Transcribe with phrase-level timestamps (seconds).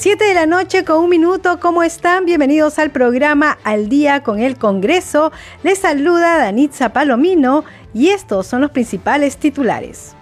[0.00, 2.24] Siete de la noche con un minuto, ¿cómo están?
[2.24, 5.30] Bienvenidos al programa Al Día con el Congreso.
[5.62, 10.16] Les saluda Danitza Palomino y estos son los principales titulares.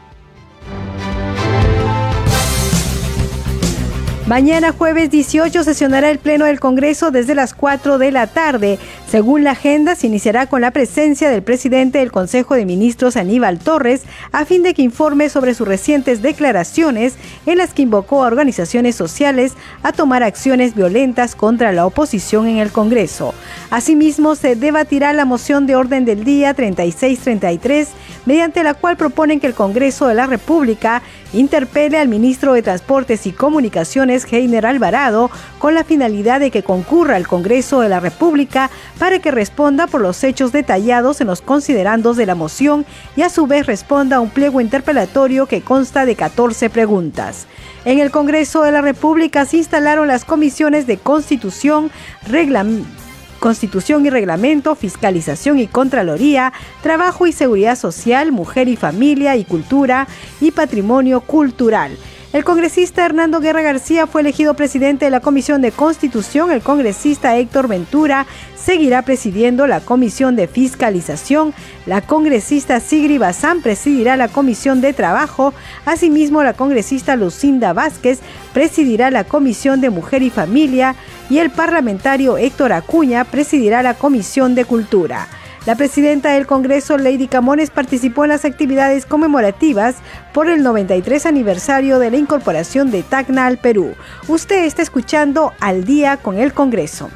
[4.26, 8.80] Mañana jueves 18 sesionará el Pleno del Congreso desde las 4 de la tarde.
[9.10, 13.58] Según la agenda, se iniciará con la presencia del presidente del Consejo de Ministros, Aníbal
[13.58, 17.14] Torres, a fin de que informe sobre sus recientes declaraciones
[17.46, 22.58] en las que invocó a organizaciones sociales a tomar acciones violentas contra la oposición en
[22.58, 23.32] el Congreso.
[23.70, 27.88] Asimismo, se debatirá la moción de orden del día 3633,
[28.28, 31.00] mediante la cual proponen que el Congreso de la República
[31.32, 37.16] interpele al ministro de Transportes y Comunicaciones, Heiner Alvarado, con la finalidad de que concurra
[37.16, 42.18] al Congreso de la República para que responda por los hechos detallados en los considerandos
[42.18, 42.84] de la moción
[43.16, 47.46] y a su vez responda a un pliego interpelatorio que consta de 14 preguntas.
[47.86, 51.90] En el Congreso de la República se instalaron las comisiones de Constitución,
[52.26, 53.07] Reglamento,
[53.38, 60.08] Constitución y Reglamento, Fiscalización y Contraloría, Trabajo y Seguridad Social, Mujer y Familia y Cultura
[60.40, 61.96] y Patrimonio Cultural.
[62.30, 66.50] El congresista Hernando Guerra García fue elegido presidente de la Comisión de Constitución.
[66.50, 71.54] El congresista Héctor Ventura seguirá presidiendo la Comisión de Fiscalización.
[71.86, 75.54] La congresista Sigri Bazán presidirá la Comisión de Trabajo.
[75.86, 78.18] Asimismo, la congresista Lucinda Vázquez
[78.52, 80.96] presidirá la Comisión de Mujer y Familia.
[81.30, 85.28] Y el parlamentario Héctor Acuña presidirá la Comisión de Cultura.
[85.66, 89.96] La presidenta del Congreso, Lady Camones, participó en las actividades conmemorativas
[90.32, 93.94] por el 93 aniversario de la incorporación de Tacna al Perú.
[94.28, 97.10] Usted está escuchando al día con el Congreso.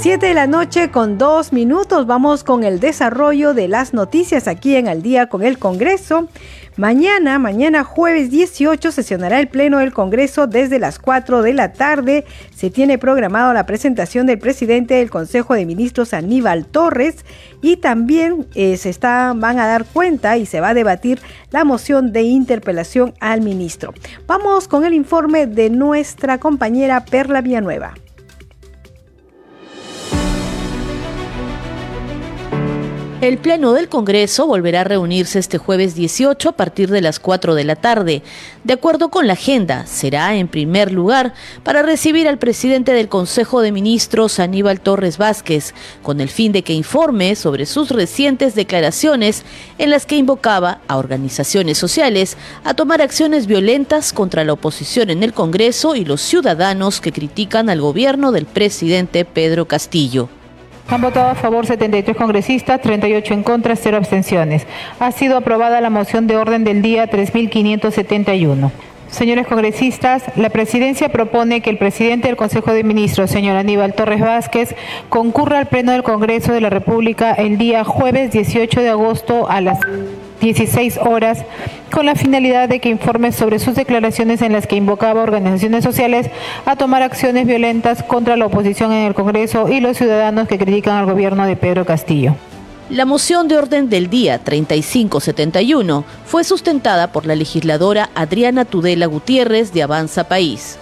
[0.00, 2.06] 7 de la noche con dos minutos.
[2.06, 6.26] Vamos con el desarrollo de las noticias aquí en Al día con el Congreso.
[6.78, 12.24] Mañana, mañana jueves 18, sesionará el Pleno del Congreso desde las 4 de la tarde.
[12.56, 17.16] Se tiene programado la presentación del presidente del Consejo de Ministros, Aníbal Torres,
[17.60, 21.64] y también eh, se está, van a dar cuenta y se va a debatir la
[21.64, 23.92] moción de interpelación al ministro.
[24.26, 27.92] Vamos con el informe de nuestra compañera Perla Villanueva.
[33.20, 37.54] El Pleno del Congreso volverá a reunirse este jueves 18 a partir de las 4
[37.54, 38.22] de la tarde.
[38.64, 43.60] De acuerdo con la agenda, será en primer lugar para recibir al presidente del Consejo
[43.60, 49.42] de Ministros, Aníbal Torres Vázquez, con el fin de que informe sobre sus recientes declaraciones
[49.76, 55.22] en las que invocaba a organizaciones sociales a tomar acciones violentas contra la oposición en
[55.22, 60.30] el Congreso y los ciudadanos que critican al gobierno del presidente Pedro Castillo.
[60.90, 64.66] Han votado a favor 73 congresistas, 38 en contra, 0 abstenciones.
[64.98, 68.72] Ha sido aprobada la moción de orden del día 3571.
[69.08, 74.20] Señores congresistas, la presidencia propone que el presidente del Consejo de Ministros, señor Aníbal Torres
[74.20, 74.74] Vázquez,
[75.08, 79.60] concurra al Pleno del Congreso de la República el día jueves 18 de agosto a
[79.60, 79.78] las
[80.40, 81.44] 16 horas
[81.90, 85.84] con la finalidad de que informe sobre sus declaraciones en las que invocaba a organizaciones
[85.84, 86.30] sociales
[86.64, 90.96] a tomar acciones violentas contra la oposición en el Congreso y los ciudadanos que critican
[90.96, 92.34] al gobierno de Pedro Castillo.
[92.88, 99.72] La moción de orden del día 3571 fue sustentada por la legisladora Adriana Tudela Gutiérrez
[99.72, 100.76] de Avanza País.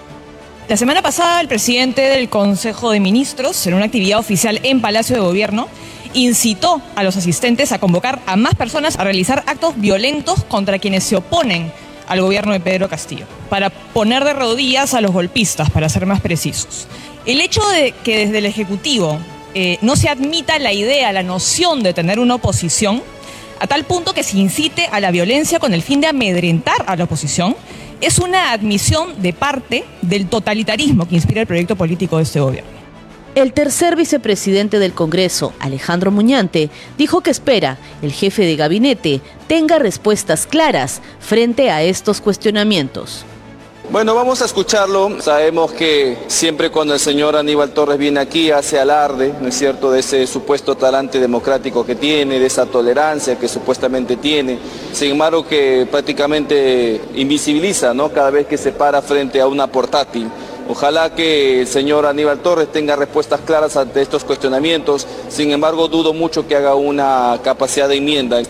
[0.68, 5.16] La semana pasada, el presidente del Consejo de Ministros, en una actividad oficial en Palacio
[5.16, 5.68] de Gobierno,
[6.14, 11.04] incitó a los asistentes a convocar a más personas a realizar actos violentos contra quienes
[11.04, 11.72] se oponen
[12.08, 16.20] al gobierno de Pedro Castillo, para poner de rodillas a los golpistas, para ser más
[16.20, 16.86] precisos.
[17.26, 19.18] El hecho de que desde el Ejecutivo
[19.54, 23.02] eh, no se admita la idea, la noción de tener una oposición,
[23.60, 26.96] a tal punto que se incite a la violencia con el fin de amedrentar a
[26.96, 27.56] la oposición,
[28.00, 32.77] es una admisión de parte del totalitarismo que inspira el proyecto político de este gobierno.
[33.38, 39.78] El tercer vicepresidente del Congreso, Alejandro Muñante, dijo que espera el jefe de gabinete tenga
[39.78, 43.24] respuestas claras frente a estos cuestionamientos.
[43.92, 45.22] Bueno, vamos a escucharlo.
[45.22, 49.92] Sabemos que siempre cuando el señor Aníbal Torres viene aquí hace alarde, ¿no es cierto?,
[49.92, 54.58] de ese supuesto talante democrático que tiene, de esa tolerancia que supuestamente tiene.
[54.92, 60.28] Sin embargo, que prácticamente invisibiliza, ¿no?, cada vez que se para frente a una portátil.
[60.70, 65.06] Ojalá que el señor Aníbal Torres tenga respuestas claras ante estos cuestionamientos.
[65.30, 68.42] Sin embargo, dudo mucho que haga una capacidad de enmienda.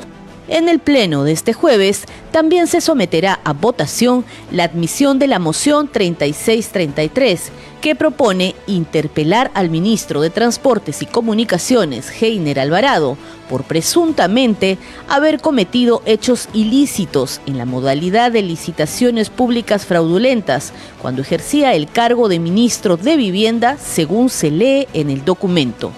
[0.49, 5.39] En el pleno de este jueves también se someterá a votación la admisión de la
[5.39, 7.53] moción 3633,
[7.83, 13.19] que propone interpelar al ministro de Transportes y Comunicaciones, Heiner Alvarado,
[13.51, 20.73] por presuntamente haber cometido hechos ilícitos en la modalidad de licitaciones públicas fraudulentas
[21.03, 25.93] cuando ejercía el cargo de ministro de Vivienda, según se lee en el documento.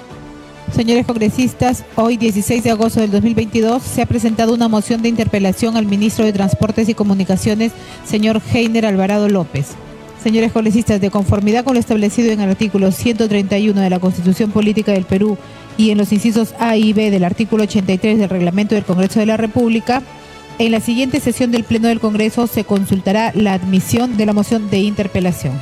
[0.75, 5.77] Señores congresistas, hoy 16 de agosto del 2022 se ha presentado una moción de interpelación
[5.77, 7.73] al ministro de Transportes y Comunicaciones,
[8.05, 9.69] señor Heiner Alvarado López.
[10.23, 14.93] Señores congresistas, de conformidad con lo establecido en el artículo 131 de la Constitución Política
[14.93, 15.37] del Perú
[15.77, 19.27] y en los incisos A y B del artículo 83 del Reglamento del Congreso de
[19.27, 20.03] la República,
[20.59, 24.71] en la siguiente sesión del Pleno del Congreso se consultará la admisión de la moción
[24.71, 25.55] de interpelación.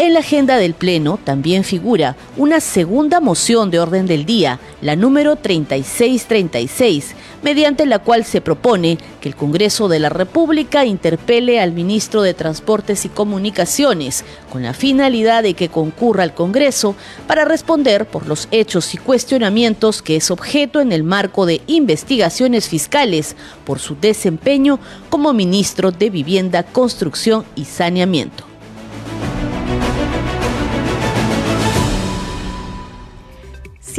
[0.00, 4.94] En la agenda del Pleno también figura una segunda moción de orden del día, la
[4.94, 11.72] número 3636, mediante la cual se propone que el Congreso de la República interpele al
[11.72, 16.94] ministro de Transportes y Comunicaciones, con la finalidad de que concurra al Congreso
[17.26, 22.68] para responder por los hechos y cuestionamientos que es objeto en el marco de investigaciones
[22.68, 23.34] fiscales
[23.64, 24.78] por su desempeño
[25.10, 28.47] como ministro de Vivienda, Construcción y Saneamiento.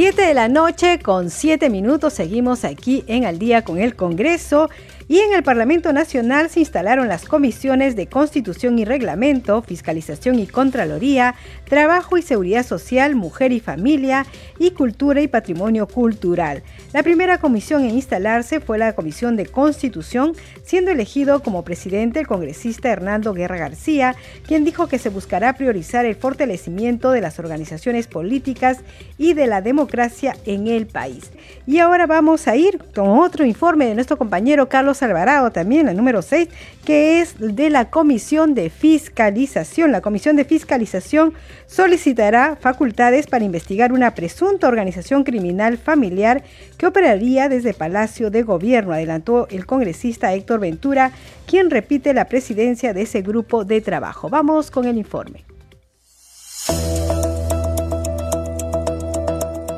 [0.00, 2.14] Siete de la noche con siete minutos.
[2.14, 4.70] Seguimos aquí en Al día con el Congreso
[5.10, 10.46] y en el Parlamento Nacional se instalaron las comisiones de Constitución y Reglamento, Fiscalización y
[10.46, 11.34] Contraloría,
[11.68, 14.24] Trabajo y Seguridad Social, Mujer y Familia
[14.60, 16.62] y Cultura y Patrimonio Cultural.
[16.92, 22.28] La primera comisión en instalarse fue la Comisión de Constitución, siendo elegido como presidente el
[22.28, 24.14] congresista Hernando Guerra García,
[24.46, 28.78] quien dijo que se buscará priorizar el fortalecimiento de las organizaciones políticas
[29.18, 31.32] y de la democracia en el país.
[31.66, 35.94] Y ahora vamos a ir con otro informe de nuestro compañero Carlos Alvarado también, la
[35.94, 36.48] número 6,
[36.84, 39.92] que es de la Comisión de Fiscalización.
[39.92, 41.34] La Comisión de Fiscalización
[41.66, 46.42] solicitará facultades para investigar una presunta organización criminal familiar
[46.76, 51.12] que operaría desde Palacio de Gobierno, adelantó el congresista Héctor Ventura,
[51.46, 54.28] quien repite la presidencia de ese grupo de trabajo.
[54.28, 55.44] Vamos con el informe.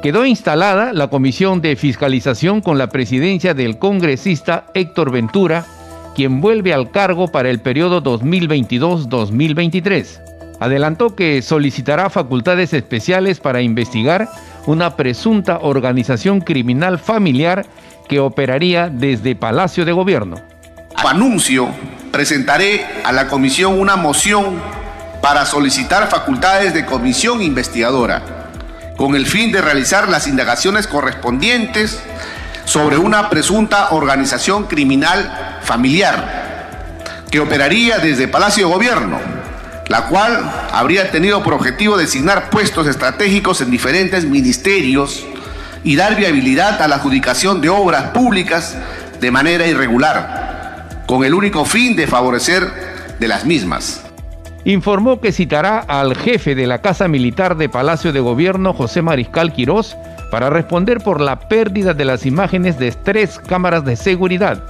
[0.03, 5.65] Quedó instalada la Comisión de Fiscalización con la presidencia del congresista Héctor Ventura,
[6.17, 10.59] quien vuelve al cargo para el periodo 2022-2023.
[10.59, 14.29] Adelantó que solicitará facultades especiales para investigar
[14.67, 17.65] una presunta organización criminal familiar
[18.09, 20.41] que operaría desde Palacio de Gobierno.
[20.97, 21.69] Anuncio,
[22.11, 24.61] presentaré a la comisión una moción
[25.21, 28.42] para solicitar facultades de comisión investigadora
[29.03, 31.99] con el fin de realizar las indagaciones correspondientes
[32.65, 36.69] sobre una presunta organización criminal familiar
[37.29, 39.19] que operaría desde Palacio de Gobierno,
[39.89, 45.27] la cual habría tenido por objetivo designar puestos estratégicos en diferentes ministerios
[45.83, 48.77] y dar viabilidad a la adjudicación de obras públicas
[49.21, 52.71] de manera irregular, con el único fin de favorecer
[53.19, 54.03] de las mismas
[54.65, 59.53] informó que citará al jefe de la Casa Militar de Palacio de Gobierno, José Mariscal
[59.53, 59.97] Quirós,
[60.31, 64.63] para responder por la pérdida de las imágenes de tres cámaras de seguridad.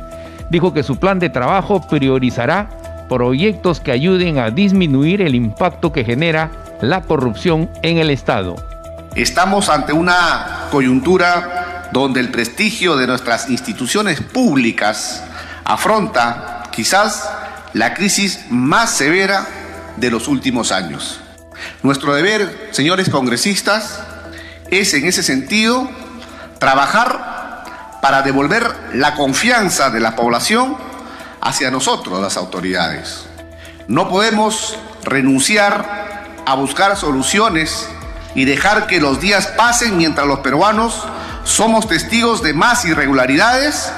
[0.50, 2.68] Dijo que su plan de trabajo priorizará
[3.08, 8.56] proyectos que ayuden a disminuir el impacto que genera la corrupción en el Estado.
[9.14, 15.22] Estamos ante una coyuntura donde el prestigio de nuestras instituciones públicas
[15.64, 17.30] afronta quizás
[17.74, 19.46] la crisis más severa
[19.96, 21.20] de los últimos años.
[21.82, 24.00] Nuestro deber, señores congresistas,
[24.70, 25.88] es en ese sentido
[26.58, 30.76] trabajar para devolver la confianza de la población
[31.40, 33.26] hacia nosotros, las autoridades.
[33.88, 37.88] No podemos renunciar a buscar soluciones
[38.34, 41.06] y dejar que los días pasen mientras los peruanos
[41.44, 43.92] somos testigos de más irregularidades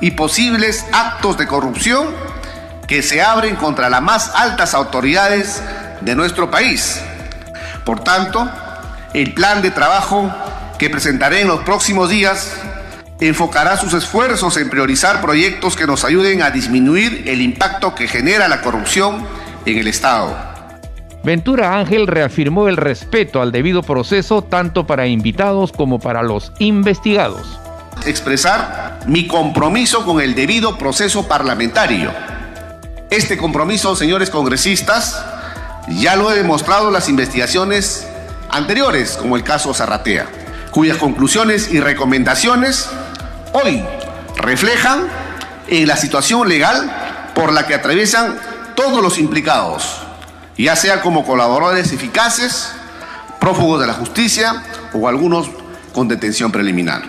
[0.00, 2.25] y posibles actos de corrupción
[2.86, 5.62] que se abren contra las más altas autoridades
[6.00, 7.00] de nuestro país.
[7.84, 8.48] Por tanto,
[9.12, 10.30] el plan de trabajo
[10.78, 12.52] que presentaré en los próximos días
[13.20, 18.46] enfocará sus esfuerzos en priorizar proyectos que nos ayuden a disminuir el impacto que genera
[18.48, 19.26] la corrupción
[19.64, 20.36] en el Estado.
[21.24, 27.58] Ventura Ángel reafirmó el respeto al debido proceso tanto para invitados como para los investigados.
[28.04, 32.35] Expresar mi compromiso con el debido proceso parlamentario.
[33.10, 35.22] Este compromiso, señores congresistas,
[35.88, 38.04] ya lo he demostrado en las investigaciones
[38.50, 40.26] anteriores, como el caso Zarratea,
[40.72, 42.88] cuyas conclusiones y recomendaciones
[43.52, 43.84] hoy
[44.36, 45.06] reflejan
[45.68, 48.40] en la situación legal por la que atraviesan
[48.74, 49.98] todos los implicados,
[50.58, 52.72] ya sea como colaboradores eficaces,
[53.38, 55.48] prófugos de la justicia o algunos
[55.92, 57.02] con detención preliminar.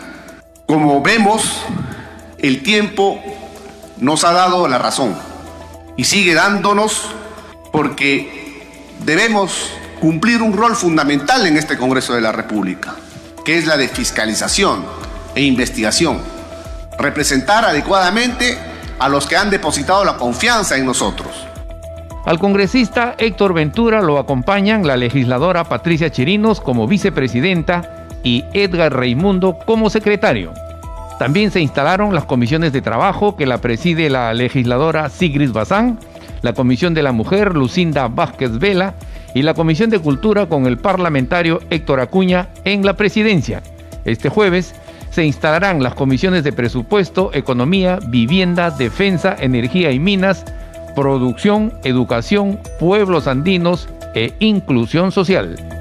[0.67, 1.57] Como vemos,
[2.37, 3.19] el tiempo
[3.97, 5.26] nos ha dado la razón
[5.97, 7.09] y sigue dándonos
[7.71, 8.63] porque
[9.03, 12.95] debemos cumplir un rol fundamental en este Congreso de la República,
[13.43, 14.85] que es la de fiscalización
[15.35, 16.19] e investigación,
[16.97, 18.57] representar adecuadamente
[18.99, 21.47] a los que han depositado la confianza en nosotros.
[22.25, 29.57] Al congresista Héctor Ventura lo acompañan la legisladora Patricia Chirinos como vicepresidenta y Edgar Reimundo
[29.65, 30.53] como secretario.
[31.19, 35.99] También se instalaron las comisiones de trabajo que la preside la legisladora Sigrid Bazán,
[36.43, 38.93] la Comisión de la Mujer Lucinda Vázquez Vela
[39.33, 43.63] y la Comisión de Cultura con el parlamentario Héctor Acuña en la presidencia.
[44.05, 44.75] Este jueves
[45.09, 50.45] se instalarán las comisiones de presupuesto, economía, vivienda, defensa, energía y minas,
[50.95, 55.76] producción, educación, pueblos andinos e inclusión social.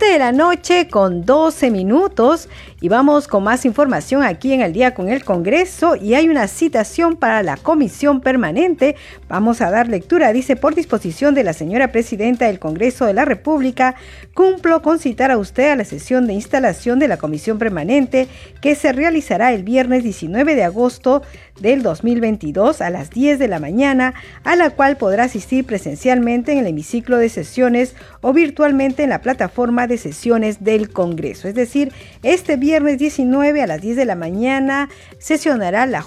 [0.00, 2.48] 7 de la noche con 12 minutos
[2.80, 6.48] y vamos con más información aquí en el día con el Congreso y hay una
[6.48, 8.96] citación para la comisión permanente.
[9.28, 13.26] Vamos a dar lectura, dice por disposición de la señora presidenta del Congreso de la
[13.26, 13.96] República,
[14.32, 18.28] cumplo con citar a usted a la sesión de instalación de la comisión permanente
[18.62, 21.22] que se realizará el viernes 19 de agosto
[21.60, 26.58] del 2022 a las 10 de la mañana, a la cual podrá asistir presencialmente en
[26.58, 31.46] el hemiciclo de sesiones o virtualmente en la plataforma de sesiones del Congreso.
[31.46, 36.04] Es decir, este viernes 19 a las 10 de la mañana sesionará la,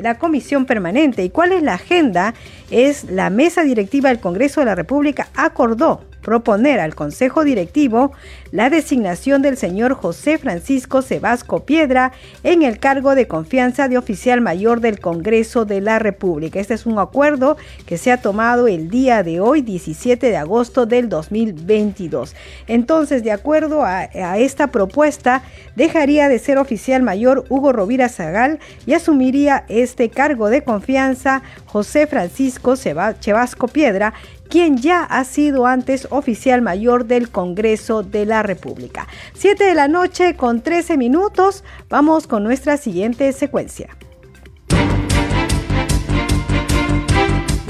[0.00, 1.24] la comisión permanente.
[1.24, 2.34] ¿Y cuál es la agenda?
[2.70, 8.12] Es la mesa directiva del Congreso de la República acordó proponer al Consejo Directivo
[8.54, 12.12] la designación del señor José Francisco Sebasco Piedra
[12.44, 16.60] en el cargo de confianza de oficial mayor del Congreso de la República.
[16.60, 20.86] Este es un acuerdo que se ha tomado el día de hoy, 17 de agosto
[20.86, 22.36] del 2022.
[22.68, 24.04] Entonces, de acuerdo a,
[24.38, 25.42] esta propuesta,
[25.74, 32.06] dejaría de ser oficial mayor Hugo Rovira Zagal y asumiría este cargo de confianza José
[32.06, 34.14] Francisco Sebasco Piedra,
[34.48, 39.08] quien ya ha sido antes oficial mayor del Congreso de la República.
[39.34, 43.96] 7 de la noche con 13 minutos, vamos con nuestra siguiente secuencia.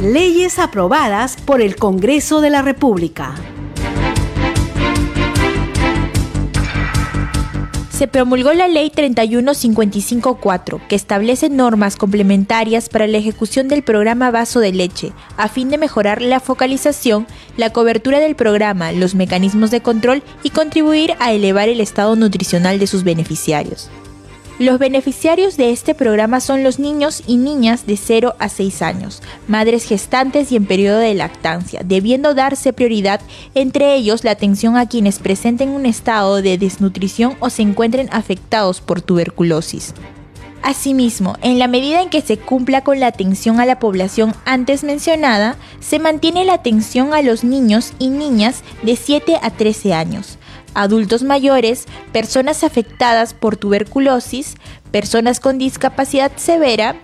[0.03, 3.35] Leyes aprobadas por el Congreso de la República.
[7.95, 14.59] Se promulgó la Ley 31554, que establece normas complementarias para la ejecución del programa Vaso
[14.59, 19.81] de Leche, a fin de mejorar la focalización, la cobertura del programa, los mecanismos de
[19.81, 23.89] control y contribuir a elevar el estado nutricional de sus beneficiarios.
[24.61, 29.21] Los beneficiarios de este programa son los niños y niñas de 0 a 6 años,
[29.49, 33.21] madres gestantes y en periodo de lactancia, debiendo darse prioridad
[33.57, 38.81] entre ellos la atención a quienes presenten un estado de desnutrición o se encuentren afectados
[38.81, 39.93] por tuberculosis.
[40.63, 44.85] Asimismo, en la medida en que se cumpla con la atención a la población antes
[44.85, 50.39] mencionada, se mantiene la atención a los niños y niñas de 7 a 13 años,
[50.75, 54.55] adultos mayores, personas afectadas por tuberculosis,
[54.91, 56.97] personas con discapacidad severa,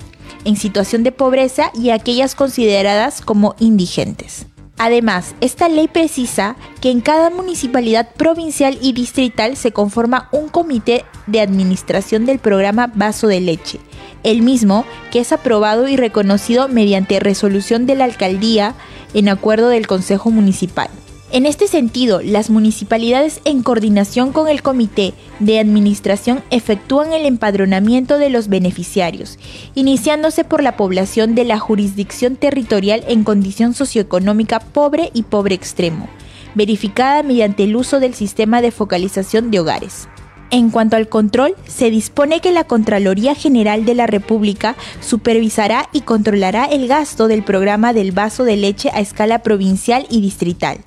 [0.45, 4.47] en situación de pobreza y aquellas consideradas como indigentes.
[4.79, 11.05] Además, esta ley precisa que en cada municipalidad provincial y distrital se conforma un comité
[11.27, 13.79] de administración del programa Vaso de Leche,
[14.23, 18.75] el mismo que es aprobado y reconocido mediante resolución de la alcaldía
[19.13, 20.89] en acuerdo del Consejo Municipal.
[21.33, 28.19] En este sentido, las municipalidades en coordinación con el Comité de Administración efectúan el empadronamiento
[28.19, 29.39] de los beneficiarios,
[29.77, 36.09] iniciándose por la población de la jurisdicción territorial en condición socioeconómica pobre y pobre extremo,
[36.57, 40.09] verificada mediante el uso del sistema de focalización de hogares.
[40.51, 46.01] En cuanto al control, se dispone que la Contraloría General de la República supervisará y
[46.01, 50.79] controlará el gasto del programa del vaso de leche a escala provincial y distrital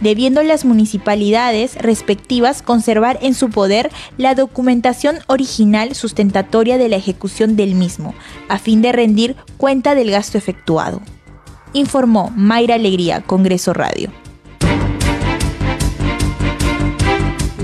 [0.00, 7.56] debiendo las municipalidades respectivas conservar en su poder la documentación original sustentatoria de la ejecución
[7.56, 8.14] del mismo,
[8.48, 11.00] a fin de rendir cuenta del gasto efectuado.
[11.72, 14.10] Informó Mayra Alegría, Congreso Radio.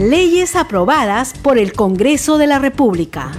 [0.00, 3.32] Leyes aprobadas por el Congreso de la República.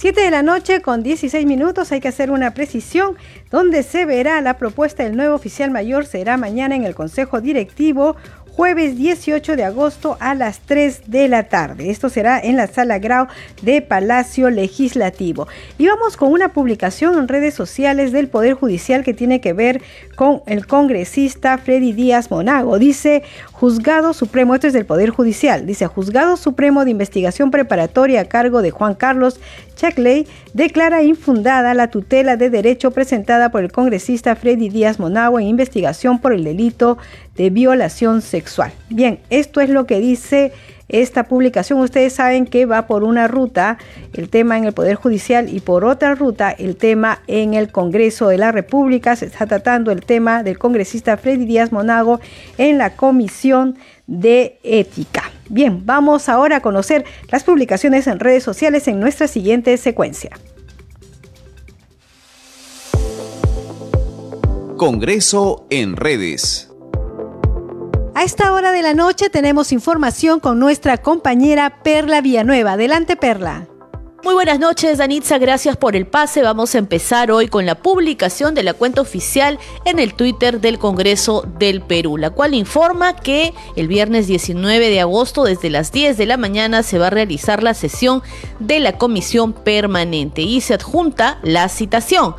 [0.00, 3.18] Siete de la noche con 16 minutos hay que hacer una precisión
[3.50, 8.16] donde se verá la propuesta del nuevo oficial mayor será mañana en el Consejo Directivo
[8.60, 11.88] jueves 18 de agosto a las 3 de la tarde.
[11.90, 13.26] Esto será en la sala Grau
[13.62, 15.48] de Palacio Legislativo.
[15.78, 19.80] Y vamos con una publicación en redes sociales del Poder Judicial que tiene que ver
[20.14, 22.78] con el congresista Freddy Díaz Monago.
[22.78, 23.22] Dice,
[23.60, 28.62] Juzgado Supremo, esto es del Poder Judicial, dice, Juzgado Supremo de Investigación Preparatoria a cargo
[28.62, 29.38] de Juan Carlos
[29.76, 35.46] Chacley declara infundada la tutela de derecho presentada por el congresista Freddy Díaz Monago en
[35.46, 36.96] investigación por el delito
[37.36, 38.72] de violación sexual.
[38.88, 40.52] Bien, esto es lo que dice
[40.90, 41.80] esta publicación.
[41.80, 43.78] Ustedes saben que va por una ruta
[44.12, 48.28] el tema en el Poder Judicial y por otra ruta el tema en el Congreso
[48.28, 49.16] de la República.
[49.16, 52.20] Se está tratando el tema del congresista Freddy Díaz Monago
[52.58, 55.30] en la Comisión de Ética.
[55.48, 60.30] Bien, vamos ahora a conocer las publicaciones en redes sociales en nuestra siguiente secuencia.
[64.76, 66.69] Congreso en redes.
[68.20, 72.72] A esta hora de la noche tenemos información con nuestra compañera Perla Villanueva.
[72.72, 73.66] Adelante, Perla.
[74.22, 75.38] Muy buenas noches, Danitza.
[75.38, 76.42] Gracias por el pase.
[76.42, 80.78] Vamos a empezar hoy con la publicación de la cuenta oficial en el Twitter del
[80.78, 86.18] Congreso del Perú, la cual informa que el viernes 19 de agosto, desde las 10
[86.18, 88.22] de la mañana, se va a realizar la sesión
[88.58, 92.34] de la comisión permanente y se adjunta la citación.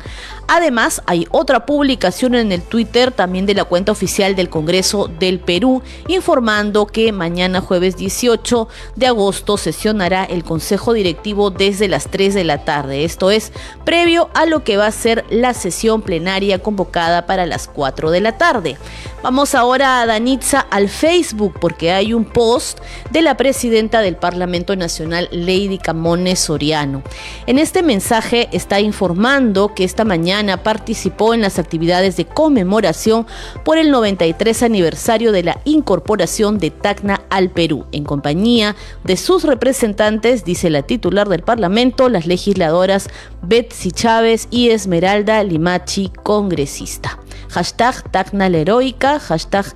[0.48, 5.40] Además, hay otra publicación en el Twitter también de la cuenta oficial del Congreso del
[5.40, 12.34] Perú informando que mañana jueves 18 de agosto sesionará el Consejo Directivo desde las 3
[12.34, 13.04] de la tarde.
[13.04, 13.52] Esto es
[13.84, 18.20] previo a lo que va a ser la sesión plenaria convocada para las 4 de
[18.20, 18.76] la tarde.
[19.22, 24.74] Vamos ahora a Danitza al Facebook porque hay un post de la presidenta del Parlamento
[24.74, 27.02] Nacional, Lady Camones Soriano.
[27.46, 30.31] En este mensaje está informando que esta mañana
[30.62, 33.26] participó en las actividades de conmemoración
[33.64, 39.44] por el 93 aniversario de la incorporación de Tacna al Perú, en compañía de sus
[39.44, 43.08] representantes, dice la titular del Parlamento, las legisladoras
[43.42, 47.18] Betsy Chávez y Esmeralda Limachi, congresista
[47.48, 49.66] hashtag Tacna la heroica, hashtag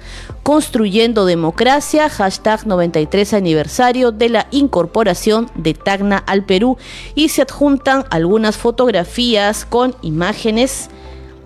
[0.42, 6.76] construyendo democracia, hashtag 93 aniversario de la incorporación de Tacna al Perú
[7.14, 10.90] y se adjuntan algunas fotografías con imágenes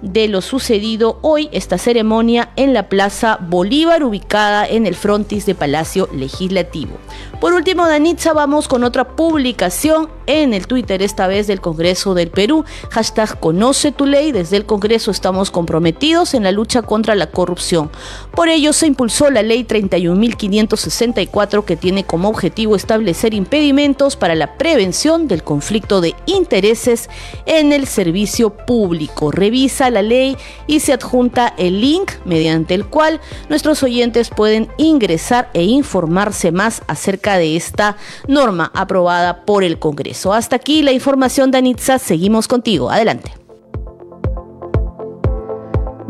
[0.03, 5.55] de lo sucedido hoy, esta ceremonia en la Plaza Bolívar, ubicada en el frontis de
[5.55, 6.93] Palacio Legislativo.
[7.41, 12.29] Por último, Danitza, vamos con otra publicación en el Twitter, esta vez del Congreso del
[12.29, 12.67] Perú.
[12.91, 14.31] Hashtag Conoce tu ley.
[14.31, 17.91] Desde el Congreso estamos comprometidos en la lucha contra la corrupción.
[18.35, 24.59] Por ello, se impulsó la ley 31.564 que tiene como objetivo establecer impedimentos para la
[24.59, 27.09] prevención del conflicto de intereses
[27.47, 29.31] en el servicio público.
[29.31, 35.49] Revisa la ley y se adjunta el link mediante el cual nuestros oyentes pueden ingresar
[35.55, 37.97] e informarse más acerca de esta
[38.29, 40.33] norma aprobada por el Congreso.
[40.33, 41.99] Hasta aquí la información de Anitza.
[41.99, 42.91] Seguimos contigo.
[42.91, 43.33] Adelante.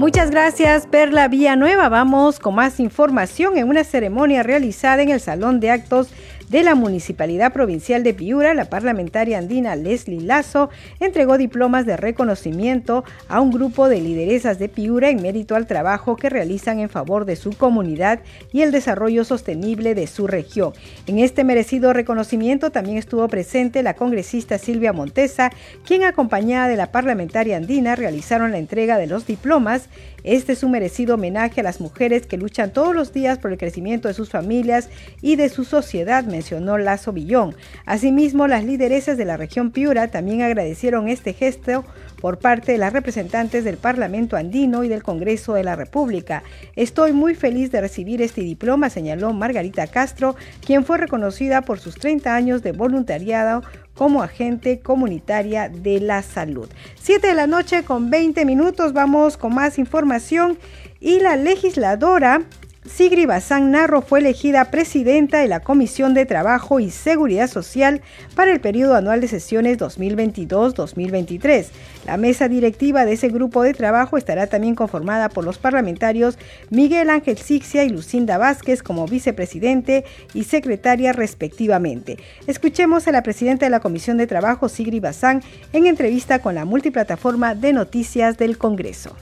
[0.00, 1.90] Muchas gracias, Perla Villanueva.
[1.90, 6.08] Vamos con más información en una ceremonia realizada en el Salón de Actos
[6.50, 13.04] de la Municipalidad Provincial de Piura, la parlamentaria andina Leslie Lazo entregó diplomas de reconocimiento
[13.28, 17.24] a un grupo de lideresas de Piura en mérito al trabajo que realizan en favor
[17.24, 18.18] de su comunidad
[18.52, 20.72] y el desarrollo sostenible de su región.
[21.06, 25.52] En este merecido reconocimiento también estuvo presente la congresista Silvia Montesa,
[25.86, 29.88] quien acompañada de la parlamentaria andina realizaron la entrega de los diplomas
[30.24, 33.58] este es un merecido homenaje a las mujeres que luchan todos los días por el
[33.58, 34.88] crecimiento de sus familias
[35.22, 37.54] y de su sociedad, mencionó Lazo Villón.
[37.86, 41.84] Asimismo, las lideresas de la región Piura también agradecieron este gesto
[42.20, 46.42] por parte de las representantes del Parlamento andino y del Congreso de la República.
[46.76, 51.96] Estoy muy feliz de recibir este diploma, señaló Margarita Castro, quien fue reconocida por sus
[51.96, 53.62] 30 años de voluntariado
[53.94, 56.68] como agente comunitaria de la salud.
[57.02, 60.58] 7 de la noche con 20 minutos, vamos con más información
[61.00, 62.42] y la legisladora
[62.86, 68.00] Sigri Bazán Narro fue elegida presidenta de la Comisión de Trabajo y Seguridad Social
[68.34, 71.66] para el periodo anual de sesiones 2022-2023.
[72.06, 76.38] La mesa directiva de ese grupo de trabajo estará también conformada por los parlamentarios
[76.70, 82.16] Miguel Ángel Sixia y Lucinda Vázquez como vicepresidente y secretaria respectivamente.
[82.46, 85.42] Escuchemos a la presidenta de la Comisión de Trabajo, Sigri Bazán,
[85.74, 89.14] en entrevista con la multiplataforma de noticias del Congreso.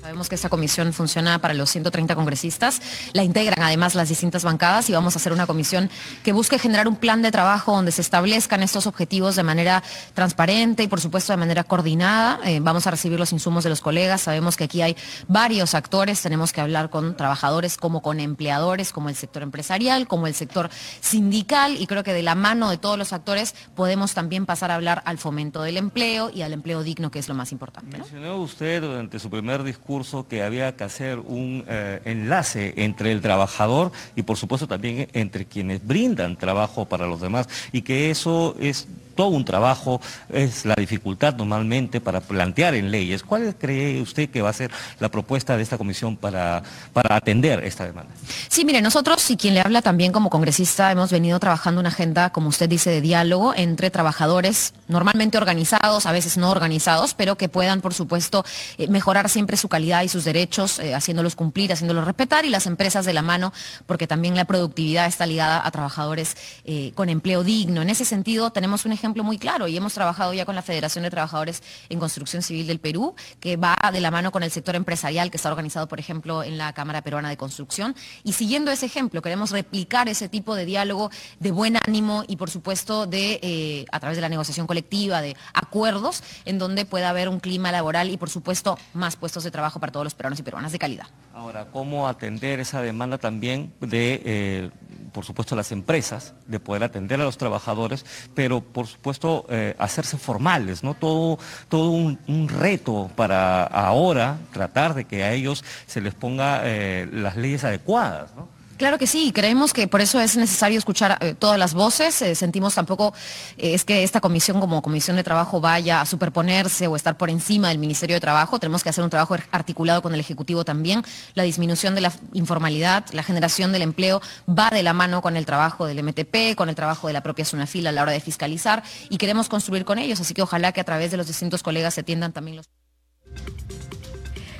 [0.00, 2.80] Sabemos que esta comisión funciona para los 130 congresistas,
[3.14, 5.90] la integran además las distintas bancadas y vamos a hacer una comisión
[6.22, 9.82] que busque generar un plan de trabajo donde se establezcan estos objetivos de manera
[10.14, 12.38] transparente y por supuesto de manera coordinada.
[12.44, 16.22] Eh, vamos a recibir los insumos de los colegas, sabemos que aquí hay varios actores,
[16.22, 20.70] tenemos que hablar con trabajadores como con empleadores, como el sector empresarial, como el sector
[21.00, 24.76] sindical y creo que de la mano de todos los actores podemos también pasar a
[24.76, 27.98] hablar al fomento del empleo y al empleo digno, que es lo más importante.
[27.98, 29.87] Mencionó usted durante su primer discurso
[30.28, 35.46] que había que hacer un eh, enlace entre el trabajador y por supuesto también entre
[35.46, 38.86] quienes brindan trabajo para los demás y que eso es
[39.18, 40.00] todo un trabajo,
[40.32, 43.24] es la dificultad normalmente para plantear en leyes.
[43.24, 47.64] ¿Cuál cree usted que va a ser la propuesta de esta comisión para, para atender
[47.64, 48.12] esta demanda?
[48.46, 52.30] Sí, mire, nosotros y quien le habla también como congresista hemos venido trabajando una agenda,
[52.30, 57.48] como usted dice, de diálogo entre trabajadores normalmente organizados, a veces no organizados, pero que
[57.48, 58.44] puedan, por supuesto,
[58.78, 62.68] eh, mejorar siempre su calidad y sus derechos, eh, haciéndolos cumplir, haciéndolos respetar y las
[62.68, 63.52] empresas de la mano,
[63.86, 67.82] porque también la productividad está ligada a trabajadores eh, con empleo digno.
[67.82, 70.60] En ese sentido, tenemos un ejemplo ejemplo muy claro y hemos trabajado ya con la
[70.60, 74.50] Federación de Trabajadores en Construcción Civil del Perú, que va de la mano con el
[74.50, 77.96] sector empresarial que está organizado, por ejemplo, en la Cámara Peruana de Construcción.
[78.22, 82.50] Y siguiendo ese ejemplo, queremos replicar ese tipo de diálogo de buen ánimo y, por
[82.50, 87.30] supuesto, de, eh, a través de la negociación colectiva, de acuerdos, en donde pueda haber
[87.30, 90.42] un clima laboral y, por supuesto, más puestos de trabajo para todos los peruanos y
[90.42, 91.06] peruanas de calidad.
[91.32, 94.20] Ahora, ¿cómo atender esa demanda también de...
[94.24, 94.70] Eh,
[95.12, 100.18] por supuesto, las empresas, de poder atender a los trabajadores, pero por supuesto eh, hacerse
[100.18, 100.94] formales, ¿no?
[100.94, 102.18] Todo, todo un,
[102.48, 108.30] reto para ahora tratar de que a ellos se les ponga eh, las leyes adecuadas.
[108.78, 112.22] Claro que sí, creemos que por eso es necesario escuchar eh, todas las voces.
[112.22, 113.12] Eh, sentimos tampoco
[113.56, 117.28] eh, es que esta comisión como comisión de trabajo vaya a superponerse o estar por
[117.28, 118.60] encima del Ministerio de Trabajo.
[118.60, 121.02] Tenemos que hacer un trabajo articulado con el Ejecutivo también.
[121.34, 125.44] La disminución de la informalidad, la generación del empleo va de la mano con el
[125.44, 128.84] trabajo del MTP, con el trabajo de la propia Sunafil a la hora de fiscalizar
[129.10, 130.20] y queremos construir con ellos.
[130.20, 132.68] Así que ojalá que a través de los distintos colegas se atiendan también los...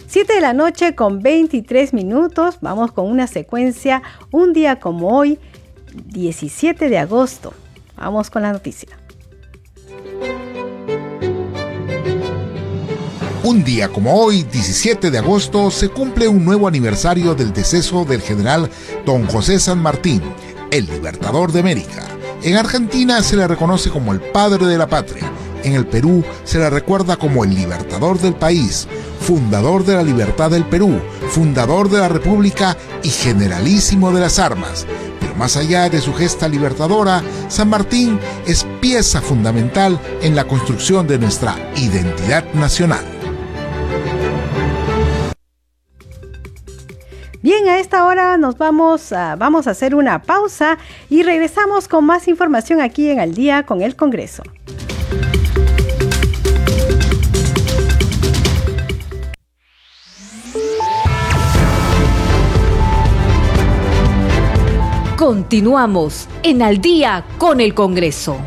[0.09, 2.57] 7 de la noche con 23 minutos.
[2.63, 4.03] Vamos con una secuencia.
[4.31, 5.39] Un día como hoy,
[6.07, 7.53] 17 de agosto.
[7.95, 8.89] Vamos con la noticia.
[13.43, 18.23] Un día como hoy, 17 de agosto, se cumple un nuevo aniversario del deceso del
[18.23, 18.71] general
[19.05, 20.23] don José San Martín,
[20.71, 22.07] el libertador de América.
[22.43, 25.31] En Argentina se le reconoce como el padre de la patria.
[25.65, 28.87] En el Perú se le recuerda como el libertador del país,
[29.21, 34.87] fundador de la libertad del Perú, fundador de la República y generalísimo de las armas.
[35.21, 41.07] Pero más allá de su gesta libertadora, San Martín es pieza fundamental en la construcción
[41.07, 43.05] de nuestra identidad nacional.
[47.41, 50.77] Bien, a esta hora nos vamos a, vamos a hacer una pausa
[51.09, 54.43] y regresamos con más información aquí en Al día con el Congreso.
[65.29, 68.39] Continuamos en Al día con el Congreso.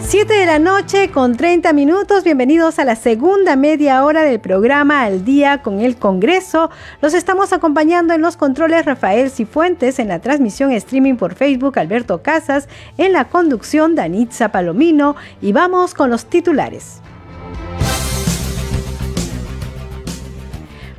[0.00, 2.22] 7 de la noche con 30 minutos.
[2.22, 6.68] Bienvenidos a la segunda media hora del programa Al Día con el Congreso.
[7.00, 12.20] Los estamos acompañando en los controles Rafael Cifuentes, en la transmisión streaming por Facebook Alberto
[12.22, 17.00] Casas, en la conducción Danitza Palomino y vamos con los titulares.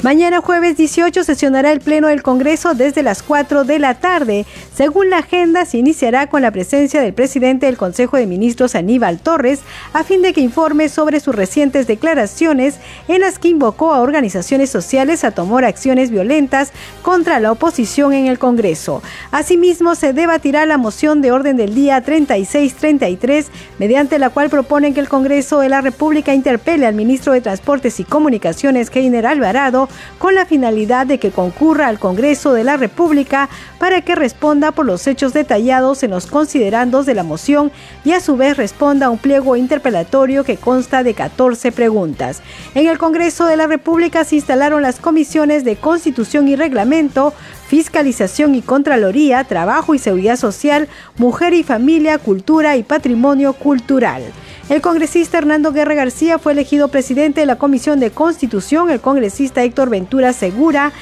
[0.03, 4.45] Mañana jueves 18 sesionará el Pleno del Congreso desde las 4 de la tarde.
[4.75, 9.19] Según la agenda, se iniciará con la presencia del presidente del Consejo de Ministros, Aníbal
[9.19, 9.61] Torres,
[9.93, 14.69] a fin de que informe sobre sus recientes declaraciones en las que invocó a organizaciones
[14.69, 19.01] sociales a tomar acciones violentas contra la oposición en el Congreso.
[19.31, 23.47] Asimismo, se debatirá la moción de orden del día 3633,
[23.79, 28.01] mediante la cual proponen que el Congreso de la República interpele al ministro de Transportes
[28.01, 33.49] y Comunicaciones, Heiner Alvarado, con la finalidad de que concurra al Congreso de la República
[33.79, 37.71] para que responda por los hechos detallados en los considerandos de la moción
[38.05, 42.41] y a su vez responda a un pliego interpelatorio que consta de 14 preguntas.
[42.75, 47.33] En el Congreso de la República se instalaron las comisiones de Constitución y Reglamento,
[47.67, 54.23] Fiscalización y Contraloría, Trabajo y Seguridad Social, Mujer y Familia, Cultura y Patrimonio Cultural.
[54.69, 58.89] El congresista Hernando Guerra García fue elegido presidente de la Comisión de Constitución.
[58.89, 60.93] El congresista Héctor Ventura Segura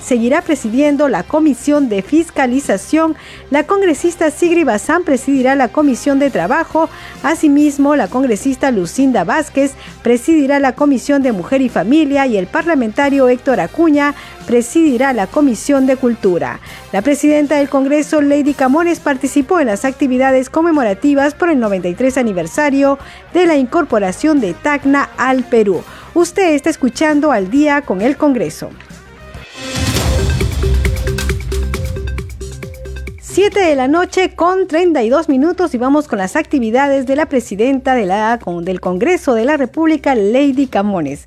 [0.00, 3.16] seguirá presidiendo la Comisión de Fiscalización.
[3.50, 6.88] La congresista Sigri Bazán presidirá la Comisión de Trabajo.
[7.24, 13.28] Asimismo, la congresista Lucinda Vázquez presidirá la Comisión de Mujer y Familia y el parlamentario
[13.28, 14.14] Héctor Acuña
[14.46, 16.60] presidirá la Comisión de Cultura.
[16.92, 22.83] La presidenta del Congreso, Lady Camones, participó en las actividades conmemorativas por el 93 aniversario
[23.32, 25.82] de la incorporación de Tacna al Perú.
[26.14, 28.70] Usted está escuchando al día con el Congreso.
[33.34, 37.96] 7 de la noche con 32 minutos y vamos con las actividades de la presidenta
[37.96, 41.26] del Congreso de la República, Lady Camones.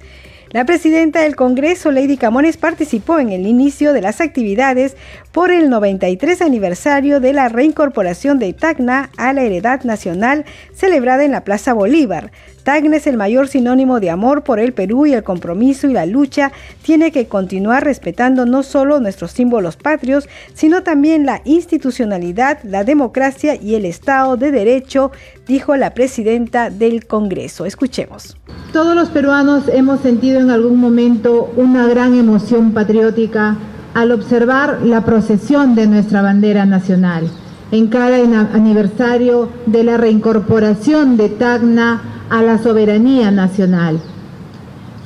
[0.51, 4.95] La presidenta del Congreso, Lady Camones, participó en el inicio de las actividades
[5.33, 11.31] por el 93 aniversario de la reincorporación de Tacna a la heredad nacional celebrada en
[11.31, 12.31] la Plaza Bolívar.
[12.67, 16.05] Tacna es el mayor sinónimo de amor por el Perú y el compromiso y la
[16.05, 16.51] lucha
[16.81, 23.55] tiene que continuar respetando no solo nuestros símbolos patrios, sino también la institucionalidad, la democracia
[23.55, 25.13] y el Estado de Derecho,
[25.47, 27.65] dijo la presidenta del Congreso.
[27.65, 28.35] Escuchemos.
[28.73, 33.55] Todos los peruanos hemos sentido en algún momento una gran emoción patriótica
[33.93, 37.31] al observar la procesión de nuestra bandera nacional
[37.71, 38.17] en cada
[38.53, 43.99] aniversario de la reincorporación de Tacna a la soberanía nacional.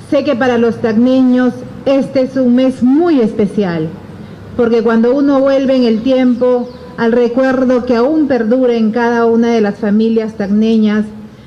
[0.09, 1.53] Sé que para los tagneños
[1.85, 3.89] este es un mes muy especial,
[4.57, 9.49] porque cuando uno vuelve en el tiempo al recuerdo que aún perdura en cada una
[9.49, 11.05] de las familias tagneñas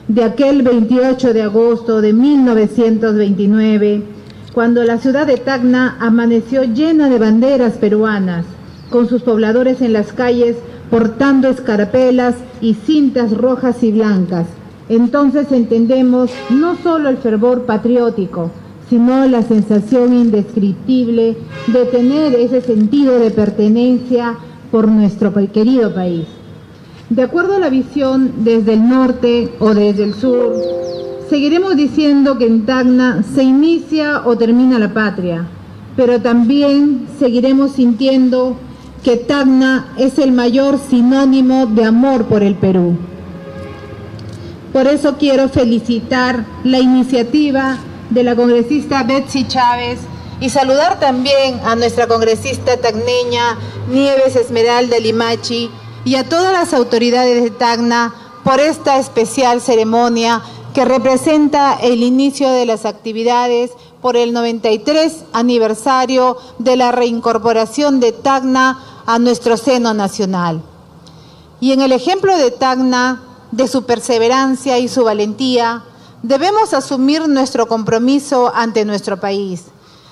[0.08, 4.02] de aquel 28 de agosto de 1929,
[4.52, 8.46] cuando la ciudad de Tacna amaneció llena de banderas peruanas,
[8.90, 10.56] con sus pobladores en las calles
[10.90, 14.46] portando escarapelas y cintas rojas y blancas,
[14.88, 18.50] entonces entendemos no solo el fervor patriótico,
[18.88, 21.36] sino la sensación indescriptible
[21.68, 24.36] de tener ese sentido de pertenencia
[24.70, 26.26] por nuestro querido país.
[27.08, 30.54] De acuerdo a la visión desde el norte o desde el sur,
[31.28, 35.46] seguiremos diciendo que en Tacna se inicia o termina la patria,
[35.96, 38.56] pero también seguiremos sintiendo
[39.04, 42.96] que Tacna es el mayor sinónimo de amor por el Perú.
[44.72, 47.76] Por eso quiero felicitar la iniciativa
[48.08, 50.00] de la congresista Betsy Chávez
[50.40, 53.58] y saludar también a nuestra congresista tagneña
[53.90, 55.70] Nieves Esmeralda Limachi
[56.06, 62.50] y a todas las autoridades de Tacna por esta especial ceremonia que representa el inicio
[62.50, 69.94] de las actividades por el 93 aniversario de la reincorporación de Tacna a nuestro seno
[69.94, 70.62] nacional.
[71.60, 75.84] Y en el ejemplo de Tacna, de su perseverancia y su valentía,
[76.22, 79.64] debemos asumir nuestro compromiso ante nuestro país,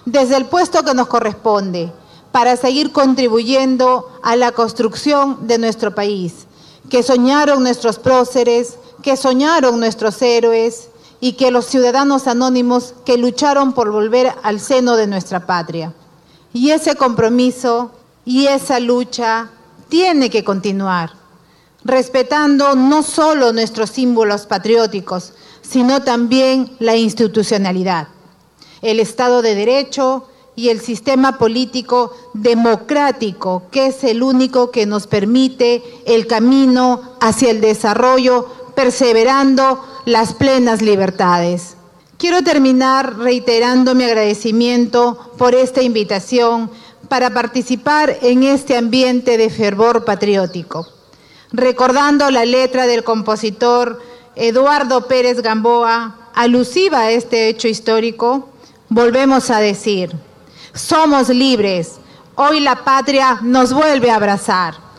[0.05, 1.92] desde el puesto que nos corresponde,
[2.33, 6.46] para seguir contribuyendo a la construcción de nuestro país,
[6.88, 10.88] que soñaron nuestros próceres, que soñaron nuestros héroes
[11.20, 15.92] y que los ciudadanos anónimos que lucharon por volver al seno de nuestra patria.
[16.52, 17.90] Y ese compromiso
[18.24, 19.50] y esa lucha
[19.88, 21.22] tiene que continuar
[21.85, 25.32] respetando no solo nuestros símbolos patrióticos,
[25.62, 28.08] sino también la institucionalidad,
[28.82, 35.06] el Estado de Derecho y el sistema político democrático, que es el único que nos
[35.06, 41.76] permite el camino hacia el desarrollo, perseverando las plenas libertades.
[42.18, 46.70] Quiero terminar reiterando mi agradecimiento por esta invitación
[47.12, 50.88] para participar en este ambiente de fervor patriótico
[51.53, 54.01] recordando la letra del compositor
[54.35, 58.48] Eduardo Pérez Gamboa, alusiva a este hecho histórico,
[58.88, 60.11] volvemos a decir,
[60.72, 61.98] somos libres,
[62.35, 64.92] hoy la patria nos vuelve a abrazar.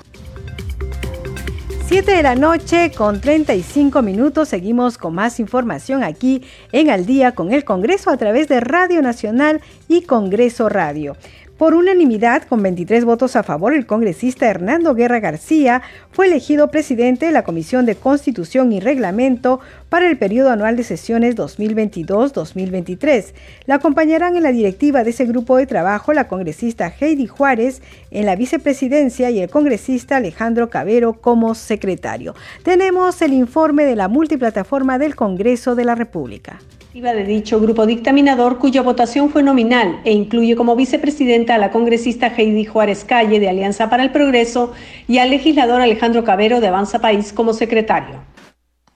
[1.88, 4.50] 7 de la noche con 35 minutos.
[4.50, 9.02] Seguimos con más información aquí en Al día con el Congreso a través de Radio
[9.02, 11.16] Nacional y Congreso Radio.
[11.58, 17.28] Por unanimidad, con 23 votos a favor, el congresista Hernando Guerra García fue elegido presidente
[17.28, 23.34] de la Comisión de Constitución y Reglamento para el periodo anual de sesiones 2022-2023.
[23.68, 28.26] La acompañarán en la directiva de ese grupo de trabajo la congresista Heidi Juárez en
[28.26, 32.34] la vicepresidencia y el congresista Alejandro Cabero como secretario.
[32.64, 36.60] Tenemos el informe de la multiplataforma del Congreso de la República
[37.02, 42.28] de dicho grupo dictaminador, cuya votación fue nominal e incluye como vicepresidenta a la congresista
[42.28, 44.74] Heidi Juárez Calle de Alianza para el Progreso
[45.08, 48.24] y al legislador Alejandro Cabero de Avanza País como secretario.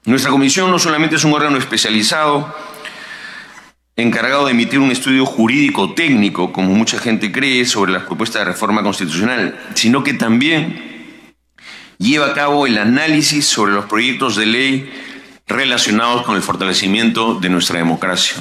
[0.06, 2.54] Nuestra comisión no solamente es un órgano especializado
[3.96, 8.52] encargado de emitir un estudio jurídico técnico, como mucha gente cree, sobre las propuestas de
[8.52, 11.16] reforma constitucional, sino que también
[11.98, 14.90] lleva a cabo el análisis sobre los proyectos de ley
[15.48, 18.38] relacionados con el fortalecimiento de nuestra democracia.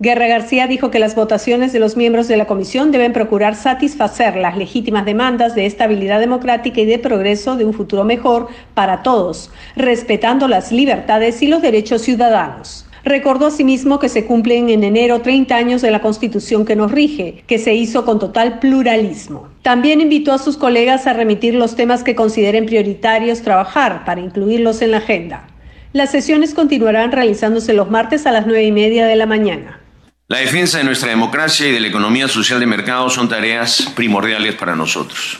[0.00, 4.34] Guerra García dijo que las votaciones de los miembros de la comisión deben procurar satisfacer
[4.34, 9.52] las legítimas demandas de estabilidad democrática y de progreso de un futuro mejor para todos,
[9.76, 12.84] respetando las libertades y los derechos ciudadanos.
[13.04, 17.44] Recordó asimismo que se cumplen en enero 30 años de la Constitución que nos rige,
[17.46, 19.48] que se hizo con total pluralismo.
[19.62, 24.82] También invitó a sus colegas a remitir los temas que consideren prioritarios trabajar para incluirlos
[24.82, 25.46] en la agenda.
[25.92, 29.78] Las sesiones continuarán realizándose los martes a las nueve y media de la mañana.
[30.26, 34.54] La defensa de nuestra democracia y de la economía social de mercado son tareas primordiales
[34.54, 35.38] para nosotros.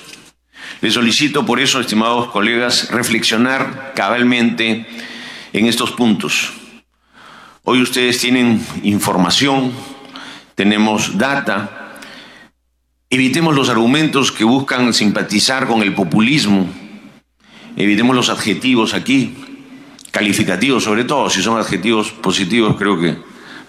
[0.82, 4.86] Les solicito por eso, estimados colegas, reflexionar cabalmente
[5.54, 6.52] en estos puntos.
[7.62, 9.72] Hoy ustedes tienen información,
[10.54, 11.96] tenemos data.
[13.08, 16.66] Evitemos los argumentos que buscan simpatizar con el populismo.
[17.74, 19.34] Evitemos los adjetivos aquí
[20.12, 23.16] calificativos, sobre todo si son adjetivos positivos, creo que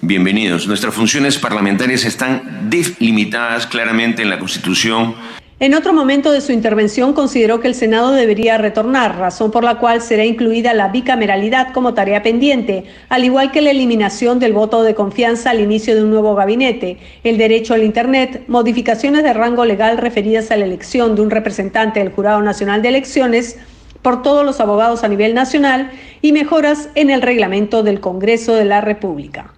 [0.02, 0.68] bienvenidos.
[0.68, 5.16] Nuestras funciones parlamentarias están delimitadas claramente en la Constitución.
[5.62, 9.76] En otro momento de su intervención consideró que el Senado debería retornar, razón por la
[9.76, 14.84] cual será incluida la bicameralidad como tarea pendiente, al igual que la eliminación del voto
[14.84, 19.64] de confianza al inicio de un nuevo gabinete, el derecho al Internet, modificaciones de rango
[19.64, 23.58] legal referidas a la elección de un representante del Jurado Nacional de Elecciones,
[24.04, 28.66] por todos los abogados a nivel nacional y mejoras en el reglamento del Congreso de
[28.66, 29.54] la República.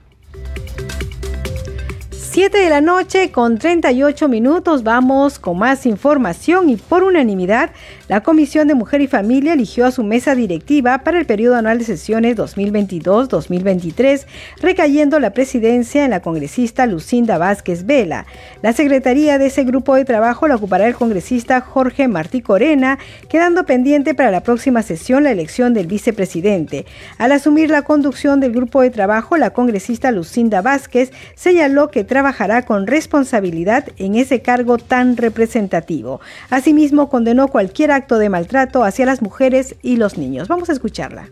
[2.36, 7.70] 7 de la noche con 38 minutos vamos con más información y por unanimidad
[8.10, 11.80] la Comisión de Mujer y Familia eligió a su mesa directiva para el periodo anual
[11.80, 14.26] de sesiones 2022-2023,
[14.60, 18.26] recayendo la presidencia en la congresista Lucinda Vázquez Vela.
[18.62, 23.66] La secretaría de ese grupo de trabajo la ocupará el congresista Jorge Martí Corena, quedando
[23.66, 26.86] pendiente para la próxima sesión la elección del vicepresidente.
[27.18, 32.25] Al asumir la conducción del grupo de trabajo, la congresista Lucinda Vázquez señaló que trabaja
[32.26, 36.22] trabajará con responsabilidad en ese cargo tan representativo.
[36.50, 40.48] Asimismo, condenó cualquier acto de maltrato hacia las mujeres y los niños.
[40.48, 41.30] Vamos a escucharla.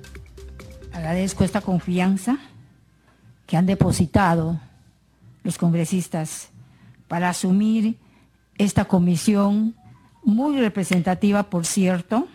[0.94, 2.38] Agradezco esta confianza
[3.48, 4.60] que han depositado
[5.44, 6.50] los congresistas
[7.08, 7.98] para asumir
[8.60, 9.74] esta comisión
[10.24, 12.28] muy representativa, por cierto,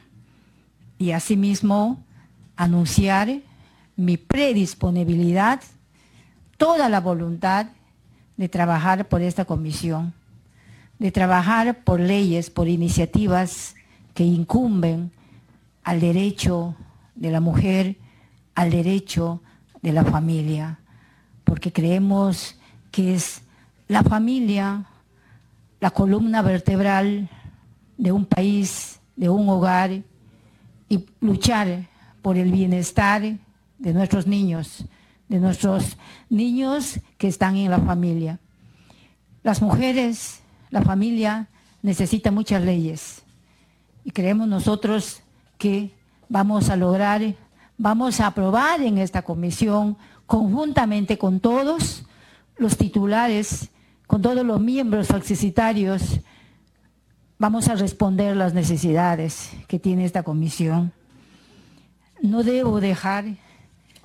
[0.98, 2.02] y asimismo
[2.56, 3.38] anunciar
[3.94, 5.60] mi predisponibilidad,
[6.56, 7.68] toda la voluntad
[8.38, 10.14] de trabajar por esta comisión,
[10.98, 13.74] de trabajar por leyes, por iniciativas
[14.14, 15.10] que incumben
[15.84, 16.74] al derecho
[17.14, 17.96] de la mujer,
[18.54, 19.42] al derecho
[19.82, 20.78] de la familia,
[21.44, 22.56] porque creemos
[22.90, 23.42] que es
[23.88, 24.86] la familia
[25.80, 27.28] la columna vertebral
[27.96, 30.02] de un país, de un hogar,
[30.88, 31.86] y luchar
[32.22, 33.22] por el bienestar
[33.78, 34.84] de nuestros niños,
[35.28, 35.96] de nuestros
[36.28, 38.38] niños que están en la familia.
[39.42, 41.48] Las mujeres, la familia
[41.82, 43.22] necesita muchas leyes
[44.04, 45.22] y creemos nosotros
[45.58, 45.94] que
[46.28, 47.34] vamos a lograr,
[47.76, 52.04] vamos a aprobar en esta comisión conjuntamente con todos
[52.56, 53.70] los titulares,
[54.06, 56.20] con todos los miembros accesitarios,
[57.38, 60.92] vamos a responder las necesidades que tiene esta comisión.
[62.20, 63.36] No debo dejar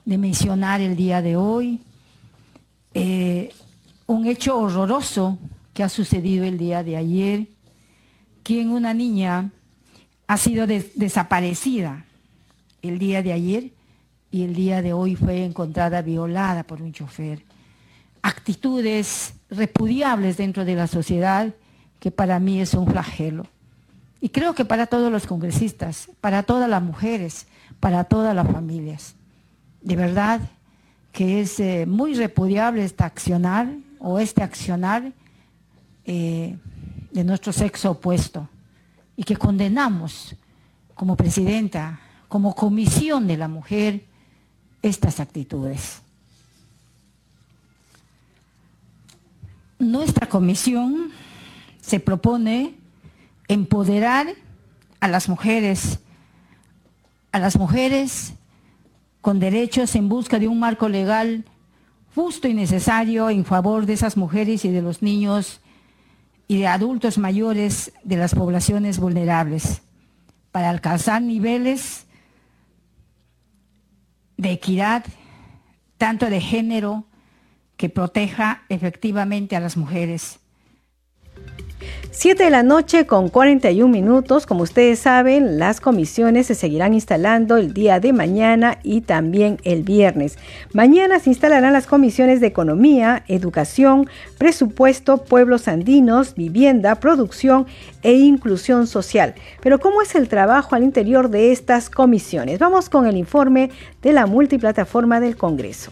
[0.06, 1.80] de mencionar el día de hoy,
[2.94, 3.54] eh,
[4.06, 5.38] un hecho horroroso
[5.74, 7.48] que ha sucedido el día de ayer,
[8.44, 9.52] quien una niña
[10.28, 12.06] ha sido desaparecida
[12.82, 13.72] el día de ayer
[14.30, 17.44] y el día de hoy fue encontrada violada por un chofer.
[18.22, 21.54] Actitudes repudiables dentro de la sociedad
[22.00, 23.48] que para mí es un flagelo.
[24.20, 27.48] Y creo que para todos los congresistas, para todas las mujeres,
[27.80, 29.16] para todas las familias
[29.84, 30.41] de verdad
[31.12, 33.67] que es eh, muy repudiable este accionar
[34.00, 35.13] o este accionar.
[36.06, 36.58] Eh,
[37.13, 38.50] de nuestro sexo opuesto
[39.15, 40.36] y que condenamos
[40.96, 44.06] como presidenta, como comisión de la mujer,
[44.81, 46.02] estas actitudes.
[49.77, 51.12] Nuestra comisión
[51.81, 52.75] se propone
[53.48, 54.27] empoderar
[55.00, 56.00] a las mujeres,
[57.31, 58.34] a las mujeres
[59.24, 61.46] con derechos en busca de un marco legal
[62.13, 65.62] justo y necesario en favor de esas mujeres y de los niños
[66.50, 69.82] y de adultos mayores de las poblaciones vulnerables,
[70.52, 72.06] para alcanzar niveles
[74.36, 75.06] de equidad,
[75.98, 77.06] tanto de género,
[77.78, 80.42] que proteja efectivamente a las mujeres
[82.16, 84.46] 7 de la noche con 41 minutos.
[84.46, 89.82] Como ustedes saben, las comisiones se seguirán instalando el día de mañana y también el
[89.82, 90.38] viernes.
[90.74, 94.08] Mañana se instalarán las comisiones de Economía, Educación,
[94.38, 97.66] Presupuesto, Pueblos Andinos, Vivienda, Producción
[98.04, 99.34] e Inclusión Social.
[99.62, 102.60] Pero ¿cómo es el trabajo al interior de estas comisiones?
[102.60, 103.72] Vamos con el informe
[104.04, 105.90] de la multiplataforma del Congreso.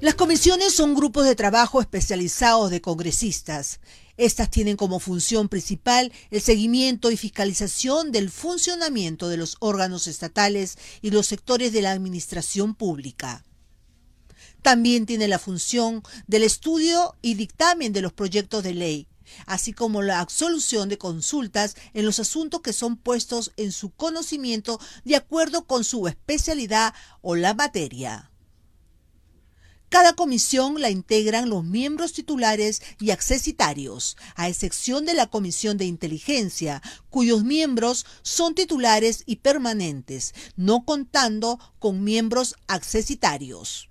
[0.00, 3.78] Las comisiones son grupos de trabajo especializados de congresistas.
[4.22, 10.78] Estas tienen como función principal el seguimiento y fiscalización del funcionamiento de los órganos estatales
[11.00, 13.44] y los sectores de la administración pública.
[14.62, 19.08] También tiene la función del estudio y dictamen de los proyectos de ley,
[19.44, 24.78] así como la absolución de consultas en los asuntos que son puestos en su conocimiento
[25.04, 28.31] de acuerdo con su especialidad o la materia.
[29.92, 35.84] Cada comisión la integran los miembros titulares y accesitarios, a excepción de la Comisión de
[35.84, 36.80] Inteligencia,
[37.10, 43.90] cuyos miembros son titulares y permanentes, no contando con miembros accesitarios.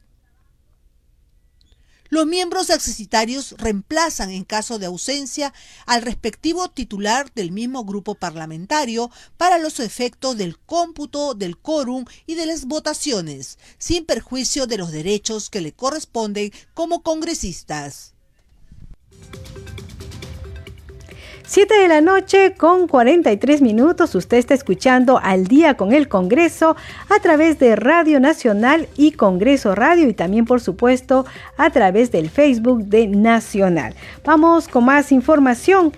[2.11, 5.53] Los miembros accesitarios reemplazan en caso de ausencia
[5.85, 12.35] al respectivo titular del mismo grupo parlamentario para los efectos del cómputo del quórum y
[12.35, 18.13] de las votaciones, sin perjuicio de los derechos que le corresponden como congresistas.
[21.51, 24.15] 7 de la noche con 43 minutos.
[24.15, 26.77] Usted está escuchando al día con el Congreso
[27.09, 31.25] a través de Radio Nacional y Congreso Radio y también por supuesto
[31.57, 33.95] a través del Facebook de Nacional.
[34.23, 35.91] Vamos con más información.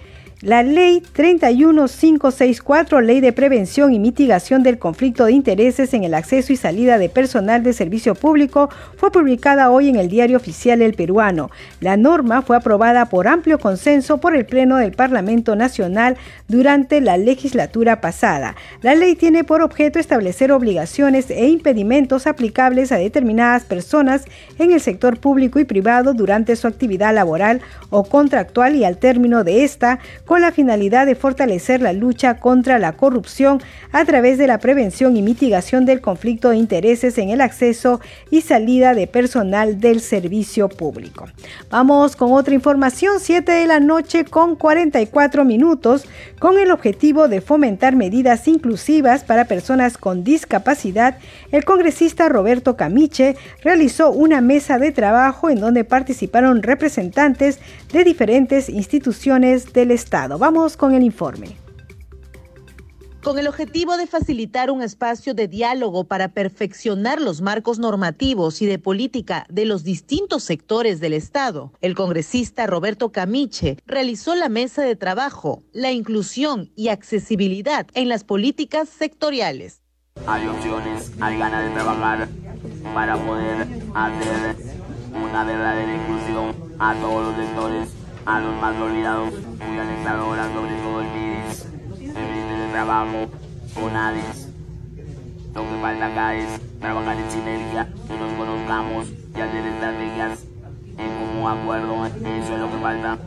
[0.44, 6.52] La Ley 31564, Ley de Prevención y Mitigación del Conflicto de Intereses en el Acceso
[6.52, 10.96] y Salida de Personal de Servicio Público, fue publicada hoy en el Diario Oficial El
[10.96, 11.50] Peruano.
[11.80, 16.18] La norma fue aprobada por amplio consenso por el Pleno del Parlamento Nacional
[16.50, 18.58] durante la legislatura pasada.
[18.82, 24.26] La ley tiene por objeto establecer obligaciones e impedimentos aplicables a determinadas personas
[24.60, 29.46] en el sector público y privado durante su actividad laboral o contractual y al término
[29.46, 30.00] de esta,
[30.40, 33.62] la finalidad de fortalecer la lucha contra la corrupción
[33.92, 38.42] a través de la prevención y mitigación del conflicto de intereses en el acceso y
[38.42, 41.28] salida de personal del servicio público.
[41.70, 46.06] Vamos con otra información, 7 de la noche con 44 minutos,
[46.40, 51.18] con el objetivo de fomentar medidas inclusivas para personas con discapacidad,
[51.54, 57.60] el congresista Roberto Camiche realizó una mesa de trabajo en donde participaron representantes
[57.94, 60.40] de diferentes instituciones del Estado.
[60.40, 61.56] Vamos con el informe.
[63.22, 68.66] Con el objetivo de facilitar un espacio de diálogo para perfeccionar los marcos normativos y
[68.66, 74.82] de política de los distintos sectores del Estado, el congresista Roberto Camiche realizó la mesa
[74.82, 79.83] de trabajo, la inclusión y accesibilidad en las políticas sectoriales.
[80.26, 82.30] Hay opciones, hay ganas de trabajar
[82.94, 84.56] para poder hacer
[85.14, 87.90] una verdadera inclusión a todos los sectores
[88.26, 91.66] a los más olvidados, muy alentadoras sobre todo el MIDIS,
[92.00, 93.30] el de trabajo,
[93.74, 94.50] CONADIS.
[95.54, 100.46] Lo que falta acá es trabajar en sinergia, que nos conozcamos y hacer estrategias
[100.98, 103.18] en común acuerdo, eso es lo que falta.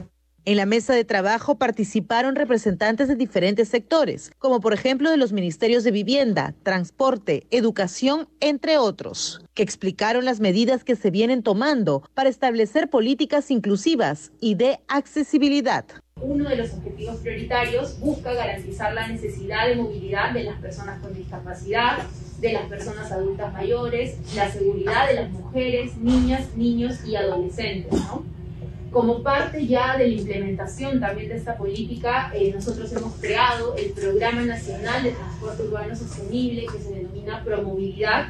[0.49, 5.33] En la mesa de trabajo participaron representantes de diferentes sectores, como por ejemplo de los
[5.33, 12.09] ministerios de Vivienda, Transporte, Educación, entre otros, que explicaron las medidas que se vienen tomando
[12.15, 15.85] para establecer políticas inclusivas y de accesibilidad.
[16.21, 21.13] Uno de los objetivos prioritarios busca garantizar la necesidad de movilidad de las personas con
[21.13, 21.99] discapacidad,
[22.39, 28.01] de las personas adultas mayores, la seguridad de las mujeres, niñas, niños y adolescentes.
[28.97, 33.91] Como parte ya de la implementación también de esta política, eh, nosotros hemos creado el
[33.91, 38.29] Programa Nacional de Transporte Urbano Sostenible, que se denomina Promovilidad,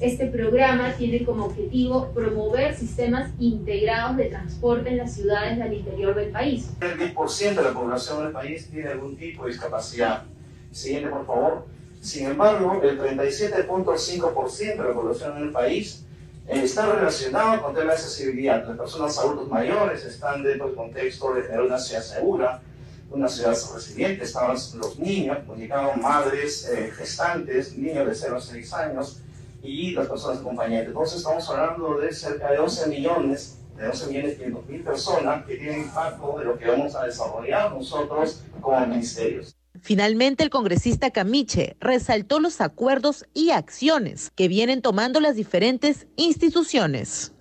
[0.00, 6.16] Este programa tiene como objetivo promover sistemas integrados de transporte en las ciudades del interior
[6.16, 6.68] del país.
[6.80, 10.24] El 10% de la población del país tiene algún tipo de discapacidad.
[10.72, 11.66] Siguiente, por favor.
[12.00, 16.07] Sin embargo, el 37.5% de la población en el país
[16.48, 18.66] está relacionado con temas de accesibilidad.
[18.66, 22.62] Las personas adultos mayores están dentro del contexto de tener una ciudad segura,
[23.10, 24.24] una ciudad resiliente.
[24.24, 29.20] Están los niños, comunicados madres, eh, gestantes, niños de 0 a 6 años
[29.62, 30.88] y las personas acompañantes.
[30.88, 35.56] Entonces estamos hablando de cerca de 11 millones, de 11 millones 500 mil personas que
[35.56, 39.57] tienen impacto de lo que vamos a desarrollar nosotros como ministerios.
[39.82, 47.32] Finalmente, el congresista Camiche resaltó los acuerdos y acciones que vienen tomando las diferentes instituciones.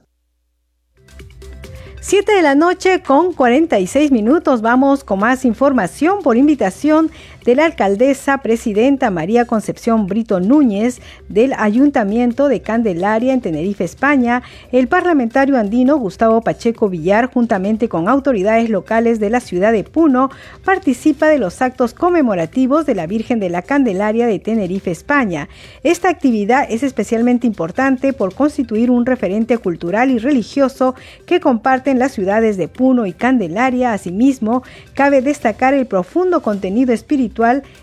[1.99, 4.61] 7 de la noche con 46 minutos.
[4.61, 7.11] Vamos con más información por invitación
[7.47, 14.43] de la alcaldesa presidenta María Concepción Brito Núñez del Ayuntamiento de Candelaria en Tenerife, España,
[14.73, 20.29] el parlamentario andino Gustavo Pacheco Villar, juntamente con autoridades locales de la ciudad de Puno,
[20.65, 25.47] participa de los actos conmemorativos de la Virgen de la Candelaria de Tenerife, España.
[25.83, 30.95] Esta actividad es especialmente importante por constituir un referente cultural y religioso
[31.25, 33.93] que comparten las ciudades de Puno y Candelaria.
[33.93, 37.36] Asimismo, cabe destacar el profundo contenido espiritual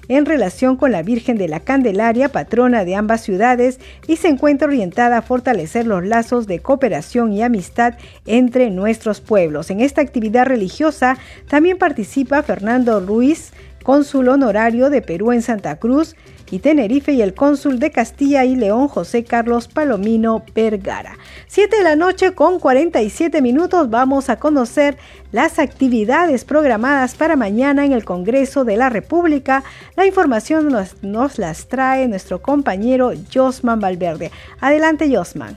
[0.08, 4.68] en relación con la Virgen de la Candelaria, patrona de ambas ciudades, y se encuentra
[4.68, 7.94] orientada a fortalecer los lazos de cooperación y amistad
[8.26, 9.70] entre nuestros pueblos.
[9.70, 13.52] En esta actividad religiosa también participa Fernando Ruiz,
[13.82, 16.16] cónsul honorario de Perú en Santa Cruz,
[16.50, 21.18] y Tenerife y el cónsul de Castilla y León José Carlos Palomino Vergara.
[21.46, 24.96] 7 de la noche con 47 minutos vamos a conocer
[25.32, 29.64] las actividades programadas para mañana en el Congreso de la República.
[29.96, 34.30] La información nos, nos las trae nuestro compañero Josman Valverde.
[34.60, 35.56] Adelante Josman.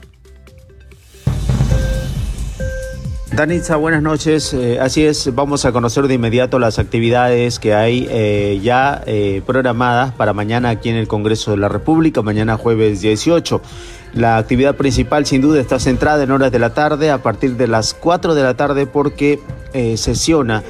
[3.32, 4.54] Danitza, buenas noches.
[4.54, 9.42] Eh, así es, vamos a conocer de inmediato las actividades que hay eh, ya eh,
[9.44, 13.60] programadas para mañana aquí en el Congreso de la República, mañana jueves 18.
[14.14, 17.68] La actividad principal sin duda está centrada en horas de la tarde, a partir de
[17.68, 19.38] las 4 de la tarde, porque
[19.96, 20.62] sesiona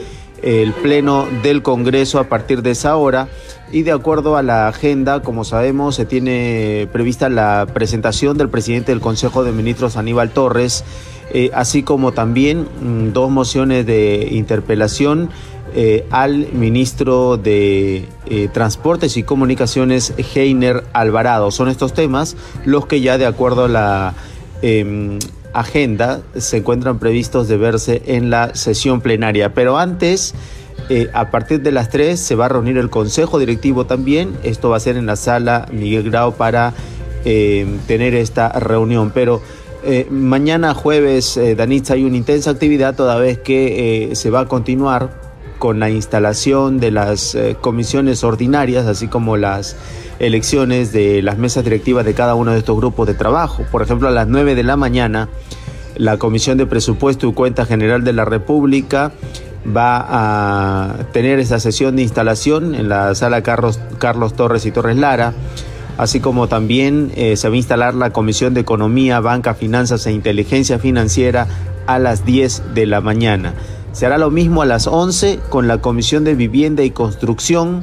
[0.42, 3.28] el Pleno del Congreso a partir de esa hora
[3.70, 8.92] y de acuerdo a la agenda, como sabemos, se tiene prevista la presentación del presidente
[8.92, 10.84] del Consejo de Ministros, Aníbal Torres,
[11.30, 15.28] eh, así como también mm, dos mociones de interpelación
[15.74, 21.50] eh, al ministro de eh, Transportes y Comunicaciones, Heiner Alvarado.
[21.50, 24.14] Son estos temas los que ya de acuerdo a la
[24.62, 25.18] em,
[25.52, 29.52] agenda se encuentran previstos de verse en la sesión plenaria.
[29.54, 30.34] Pero antes...
[31.12, 34.38] a partir de las 3 se va a reunir el Consejo Directivo también.
[34.42, 36.72] Esto va a ser en la sala Miguel Grau para
[37.24, 39.10] tener esta reunión.
[39.12, 39.42] Pero
[39.90, 44.44] eh, mañana jueves, eh, hay una intensa actividad toda vez que eh, se va a
[44.44, 45.18] continuar
[45.58, 49.76] con la instalación de las comisiones ordinarias, así como las
[50.18, 53.64] elecciones de las mesas directivas de cada uno de estos grupos de trabajo.
[53.72, 55.30] Por ejemplo, a las 9 de la mañana,
[55.96, 59.12] la Comisión de Presupuesto y Cuenta General de la República
[59.66, 64.96] va a tener esa sesión de instalación en la sala Carlos, Carlos Torres y Torres
[64.96, 65.32] Lara
[65.98, 70.12] así como también eh, se va a instalar la Comisión de Economía, Banca, Finanzas e
[70.12, 71.46] Inteligencia Financiera
[71.86, 73.52] a las 10 de la mañana.
[73.92, 77.82] Se hará lo mismo a las 11 con la Comisión de Vivienda y Construcción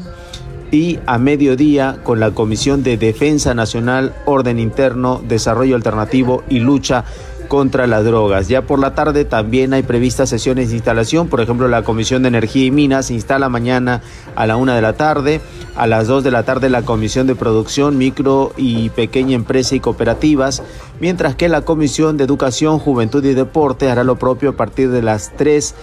[0.71, 7.03] y a mediodía con la Comisión de Defensa Nacional, Orden Interno, Desarrollo Alternativo y Lucha
[7.47, 8.47] contra las drogas.
[8.47, 12.29] Ya por la tarde también hay previstas sesiones de instalación, por ejemplo la Comisión de
[12.29, 14.01] Energía y Minas se instala mañana
[14.35, 15.41] a la una de la tarde,
[15.75, 19.79] a las dos de la tarde la Comisión de Producción, Micro y Pequeña Empresa y
[19.79, 20.63] Cooperativas,
[20.99, 25.01] mientras que la Comisión de Educación, Juventud y Deporte hará lo propio a partir de
[25.01, 25.75] las tres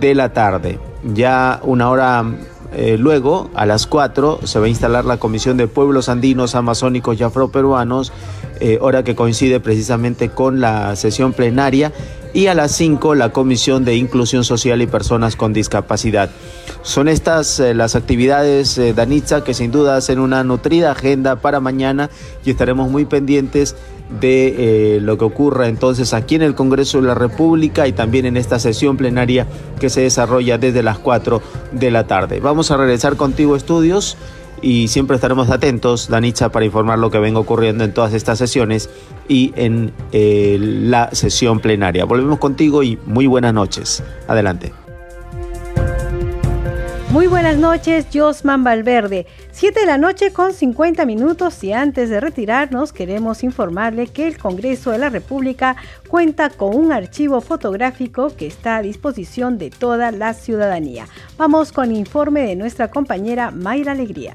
[0.00, 0.78] de la tarde.
[1.04, 2.24] Ya una hora
[2.76, 7.20] eh, luego, a las 4, se va a instalar la Comisión de Pueblos Andinos, Amazónicos
[7.20, 8.12] y Afroperuanos,
[8.64, 11.92] eh, hora que coincide precisamente con la sesión plenaria.
[12.32, 16.30] Y a las 5, la Comisión de Inclusión Social y Personas con Discapacidad.
[16.82, 22.08] Son estas eh, las actividades, Danitza, que sin duda hacen una nutrida agenda para mañana
[22.42, 23.76] y estaremos muy pendientes
[24.20, 28.26] de eh, lo que ocurra entonces aquí en el Congreso de la República y también
[28.26, 29.46] en esta sesión plenaria
[29.80, 31.42] que se desarrolla desde las 4
[31.72, 32.40] de la tarde.
[32.40, 34.16] Vamos a regresar contigo estudios
[34.64, 38.88] y siempre estaremos atentos, Danitza, para informar lo que venga ocurriendo en todas estas sesiones
[39.28, 42.06] y en eh, la sesión plenaria.
[42.06, 44.02] Volvemos contigo y muy buenas noches.
[44.26, 44.72] Adelante.
[47.10, 49.26] Muy buenas noches, Josman Valverde.
[49.52, 54.38] 7 de la noche con 50 minutos y antes de retirarnos queremos informarle que el
[54.38, 55.76] Congreso de la República
[56.08, 61.06] cuenta con un archivo fotográfico que está a disposición de toda la ciudadanía.
[61.36, 64.34] Vamos con informe de nuestra compañera Mayra Alegría.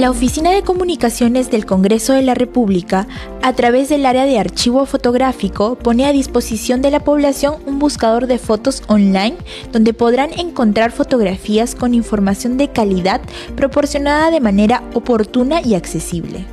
[0.00, 3.06] La Oficina de Comunicaciones del Congreso de la República,
[3.42, 8.26] a través del área de archivo fotográfico, pone a disposición de la población un buscador
[8.26, 9.36] de fotos online
[9.72, 13.20] donde podrán encontrar fotografías con información de calidad
[13.56, 16.46] proporcionada de manera oportuna y accesible.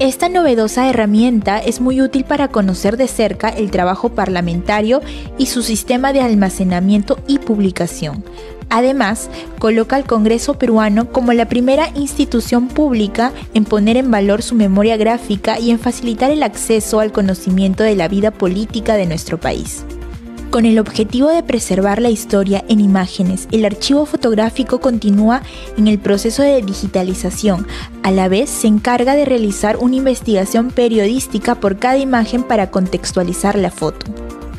[0.00, 5.00] Esta novedosa herramienta es muy útil para conocer de cerca el trabajo parlamentario
[5.38, 8.24] y su sistema de almacenamiento y publicación,
[8.70, 14.54] Además, coloca al Congreso peruano como la primera institución pública en poner en valor su
[14.54, 19.38] memoria gráfica y en facilitar el acceso al conocimiento de la vida política de nuestro
[19.38, 19.84] país.
[20.50, 25.42] Con el objetivo de preservar la historia en imágenes, el archivo fotográfico continúa
[25.76, 27.68] en el proceso de digitalización.
[28.02, 33.56] A la vez, se encarga de realizar una investigación periodística por cada imagen para contextualizar
[33.56, 34.06] la foto.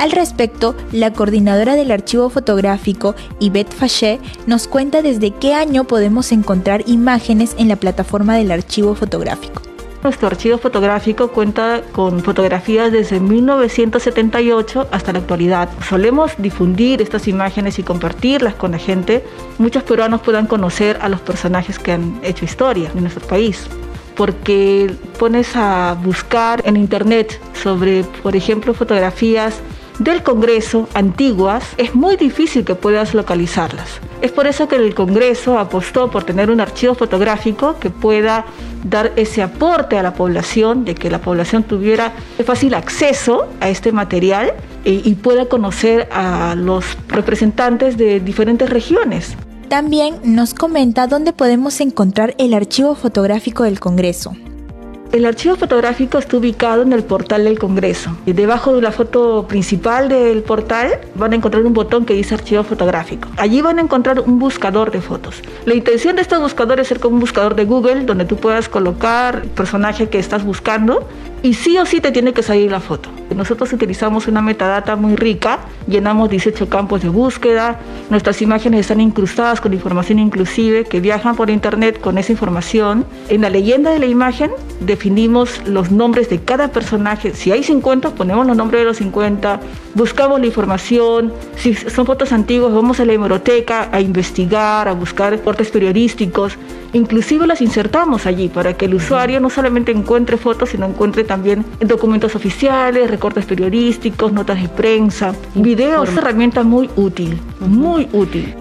[0.01, 6.31] Al respecto, la coordinadora del archivo fotográfico, Yvette Faché, nos cuenta desde qué año podemos
[6.31, 9.61] encontrar imágenes en la plataforma del archivo fotográfico.
[10.01, 15.69] Nuestro archivo fotográfico cuenta con fotografías desde 1978 hasta la actualidad.
[15.87, 19.23] Solemos difundir estas imágenes y compartirlas con la gente.
[19.59, 23.67] Muchos peruanos puedan conocer a los personajes que han hecho historia en nuestro país
[24.15, 29.61] porque pones a buscar en internet sobre, por ejemplo, fotografías
[30.03, 33.99] del Congreso antiguas, es muy difícil que puedas localizarlas.
[34.21, 38.45] Es por eso que el Congreso apostó por tener un archivo fotográfico que pueda
[38.83, 42.13] dar ese aporte a la población, de que la población tuviera
[42.45, 49.35] fácil acceso a este material y, y pueda conocer a los representantes de diferentes regiones.
[49.69, 54.33] También nos comenta dónde podemos encontrar el archivo fotográfico del Congreso.
[55.11, 58.15] El archivo fotográfico está ubicado en el portal del Congreso.
[58.25, 62.35] Y debajo de la foto principal del portal van a encontrar un botón que dice
[62.35, 63.27] archivo fotográfico.
[63.35, 65.41] Allí van a encontrar un buscador de fotos.
[65.65, 68.69] La intención de este buscador es ser como un buscador de Google donde tú puedas
[68.69, 71.05] colocar el personaje que estás buscando
[71.43, 73.09] y sí o sí te tiene que salir la foto.
[73.35, 77.79] Nosotros utilizamos una metadata muy rica, llenamos 18 campos de búsqueda,
[78.09, 83.05] nuestras imágenes están incrustadas con información inclusive que viajan por internet con esa información.
[83.29, 87.33] En la leyenda de la imagen definimos los nombres de cada personaje.
[87.33, 89.59] Si hay 50, ponemos los nombres de los 50,
[89.95, 91.33] buscamos la información.
[91.55, 96.57] Si son fotos antiguas, vamos a la hemeroteca a investigar, a buscar reportes periodísticos.
[96.93, 101.65] Inclusive las insertamos allí para que el usuario no solamente encuentre fotos, sino encuentre también
[101.79, 106.09] documentos oficiales, recortes periodísticos, notas de prensa, videos.
[106.09, 108.55] Es una herramienta muy útil, muy útil.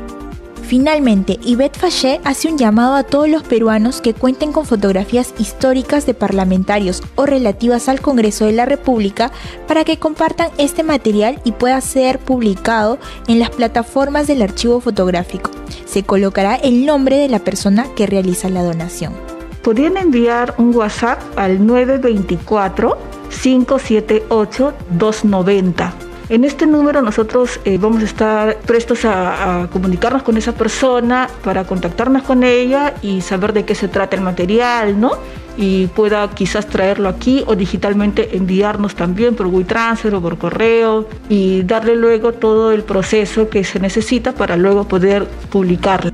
[0.63, 6.05] Finalmente, Yvette Faché hace un llamado a todos los peruanos que cuenten con fotografías históricas
[6.05, 9.33] de parlamentarios o relativas al Congreso de la República
[9.67, 12.99] para que compartan este material y pueda ser publicado
[13.29, 15.51] en las plataformas del archivo fotográfico.
[15.87, 19.15] Se colocará el nombre de la persona que realiza la donación.
[19.63, 25.95] Podrían enviar un WhatsApp al 924 578 290
[26.31, 31.65] en este número nosotros eh, vamos a estar prestos a, comunicarnos con esa persona para
[31.65, 35.11] contactarnos con ella y saber de qué se trata el material, ¿no?
[35.57, 41.65] Y pueda quizás traerlo aquí o digitalmente enviarnos también por WeTransfer o por correo y
[41.65, 46.13] darle luego todo el proceso que se necesita para luego poder publicarlo.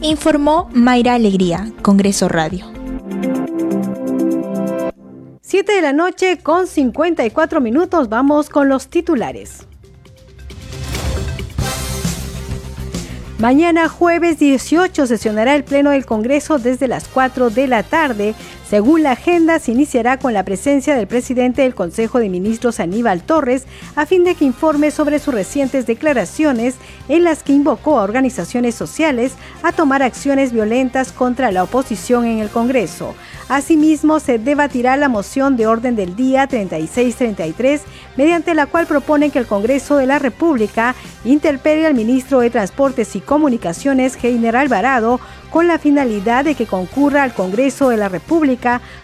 [0.00, 2.81] Informó Mayra Alegría, Congreso Radio.
[5.52, 9.66] 7 de la noche con 54 minutos vamos con los titulares.
[13.38, 18.34] Mañana jueves 18 sesionará el Pleno del Congreso desde las 4 de la tarde.
[18.72, 23.22] Según la agenda, se iniciará con la presencia del presidente del Consejo de Ministros Aníbal
[23.22, 23.66] Torres
[23.96, 26.76] a fin de que informe sobre sus recientes declaraciones
[27.10, 32.38] en las que invocó a organizaciones sociales a tomar acciones violentas contra la oposición en
[32.38, 33.14] el Congreso.
[33.50, 37.82] Asimismo, se debatirá la moción de orden del día 3633,
[38.16, 40.94] mediante la cual propone que el Congreso de la República
[41.26, 45.20] interpele al ministro de Transportes y Comunicaciones, Heiner Alvarado,
[45.50, 48.08] con la finalidad de que concurra al Congreso de la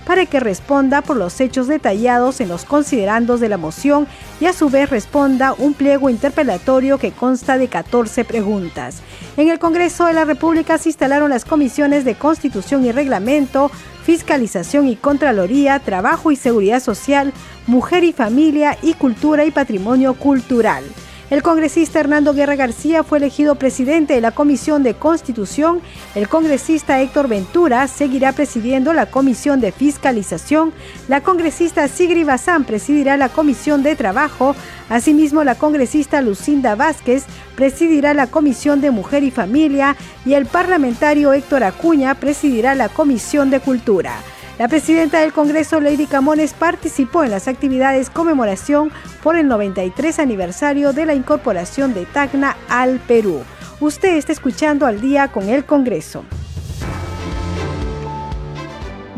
[0.06, 4.06] Para que responda por los hechos detallados en los considerandos de la moción
[4.40, 9.02] y a su vez responda un pliego interpelatorio que consta de 14 preguntas.
[9.36, 13.70] En el Congreso de la República se instalaron las comisiones de Constitución y Reglamento,
[14.04, 17.32] Fiscalización y Contraloría, Trabajo y Seguridad Social,
[17.66, 20.84] Mujer y Familia y Cultura y Patrimonio Cultural.
[21.30, 25.82] El congresista Hernando Guerra García fue elegido presidente de la Comisión de Constitución.
[26.14, 30.72] El congresista Héctor Ventura seguirá presidiendo la Comisión de Fiscalización.
[31.06, 34.56] La congresista Sigri Bazán presidirá la Comisión de Trabajo.
[34.88, 37.24] Asimismo, la congresista Lucinda Vázquez
[37.56, 43.50] presidirá la Comisión de Mujer y Familia y el parlamentario Héctor Acuña presidirá la Comisión
[43.50, 44.14] de Cultura.
[44.58, 48.90] La presidenta del Congreso, Lady Camones, participó en las actividades conmemoración
[49.22, 53.44] por el 93 aniversario de la incorporación de Tacna al Perú.
[53.78, 56.24] Usted está escuchando al día con el Congreso.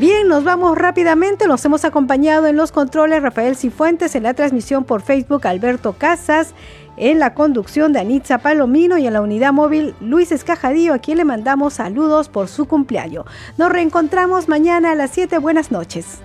[0.00, 1.46] Bien, nos vamos rápidamente.
[1.46, 6.54] Nos hemos acompañado en los controles Rafael Cifuentes, en la transmisión por Facebook Alberto Casas,
[6.96, 11.18] en la conducción de Anitza Palomino y en la unidad móvil Luis Escajadillo, a quien
[11.18, 13.26] le mandamos saludos por su cumpleaños.
[13.58, 15.36] Nos reencontramos mañana a las 7.
[15.36, 16.22] Buenas noches.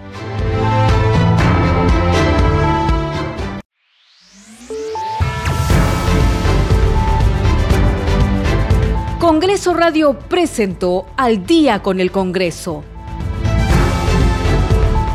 [9.20, 12.86] Congreso Radio presentó Al día con el Congreso.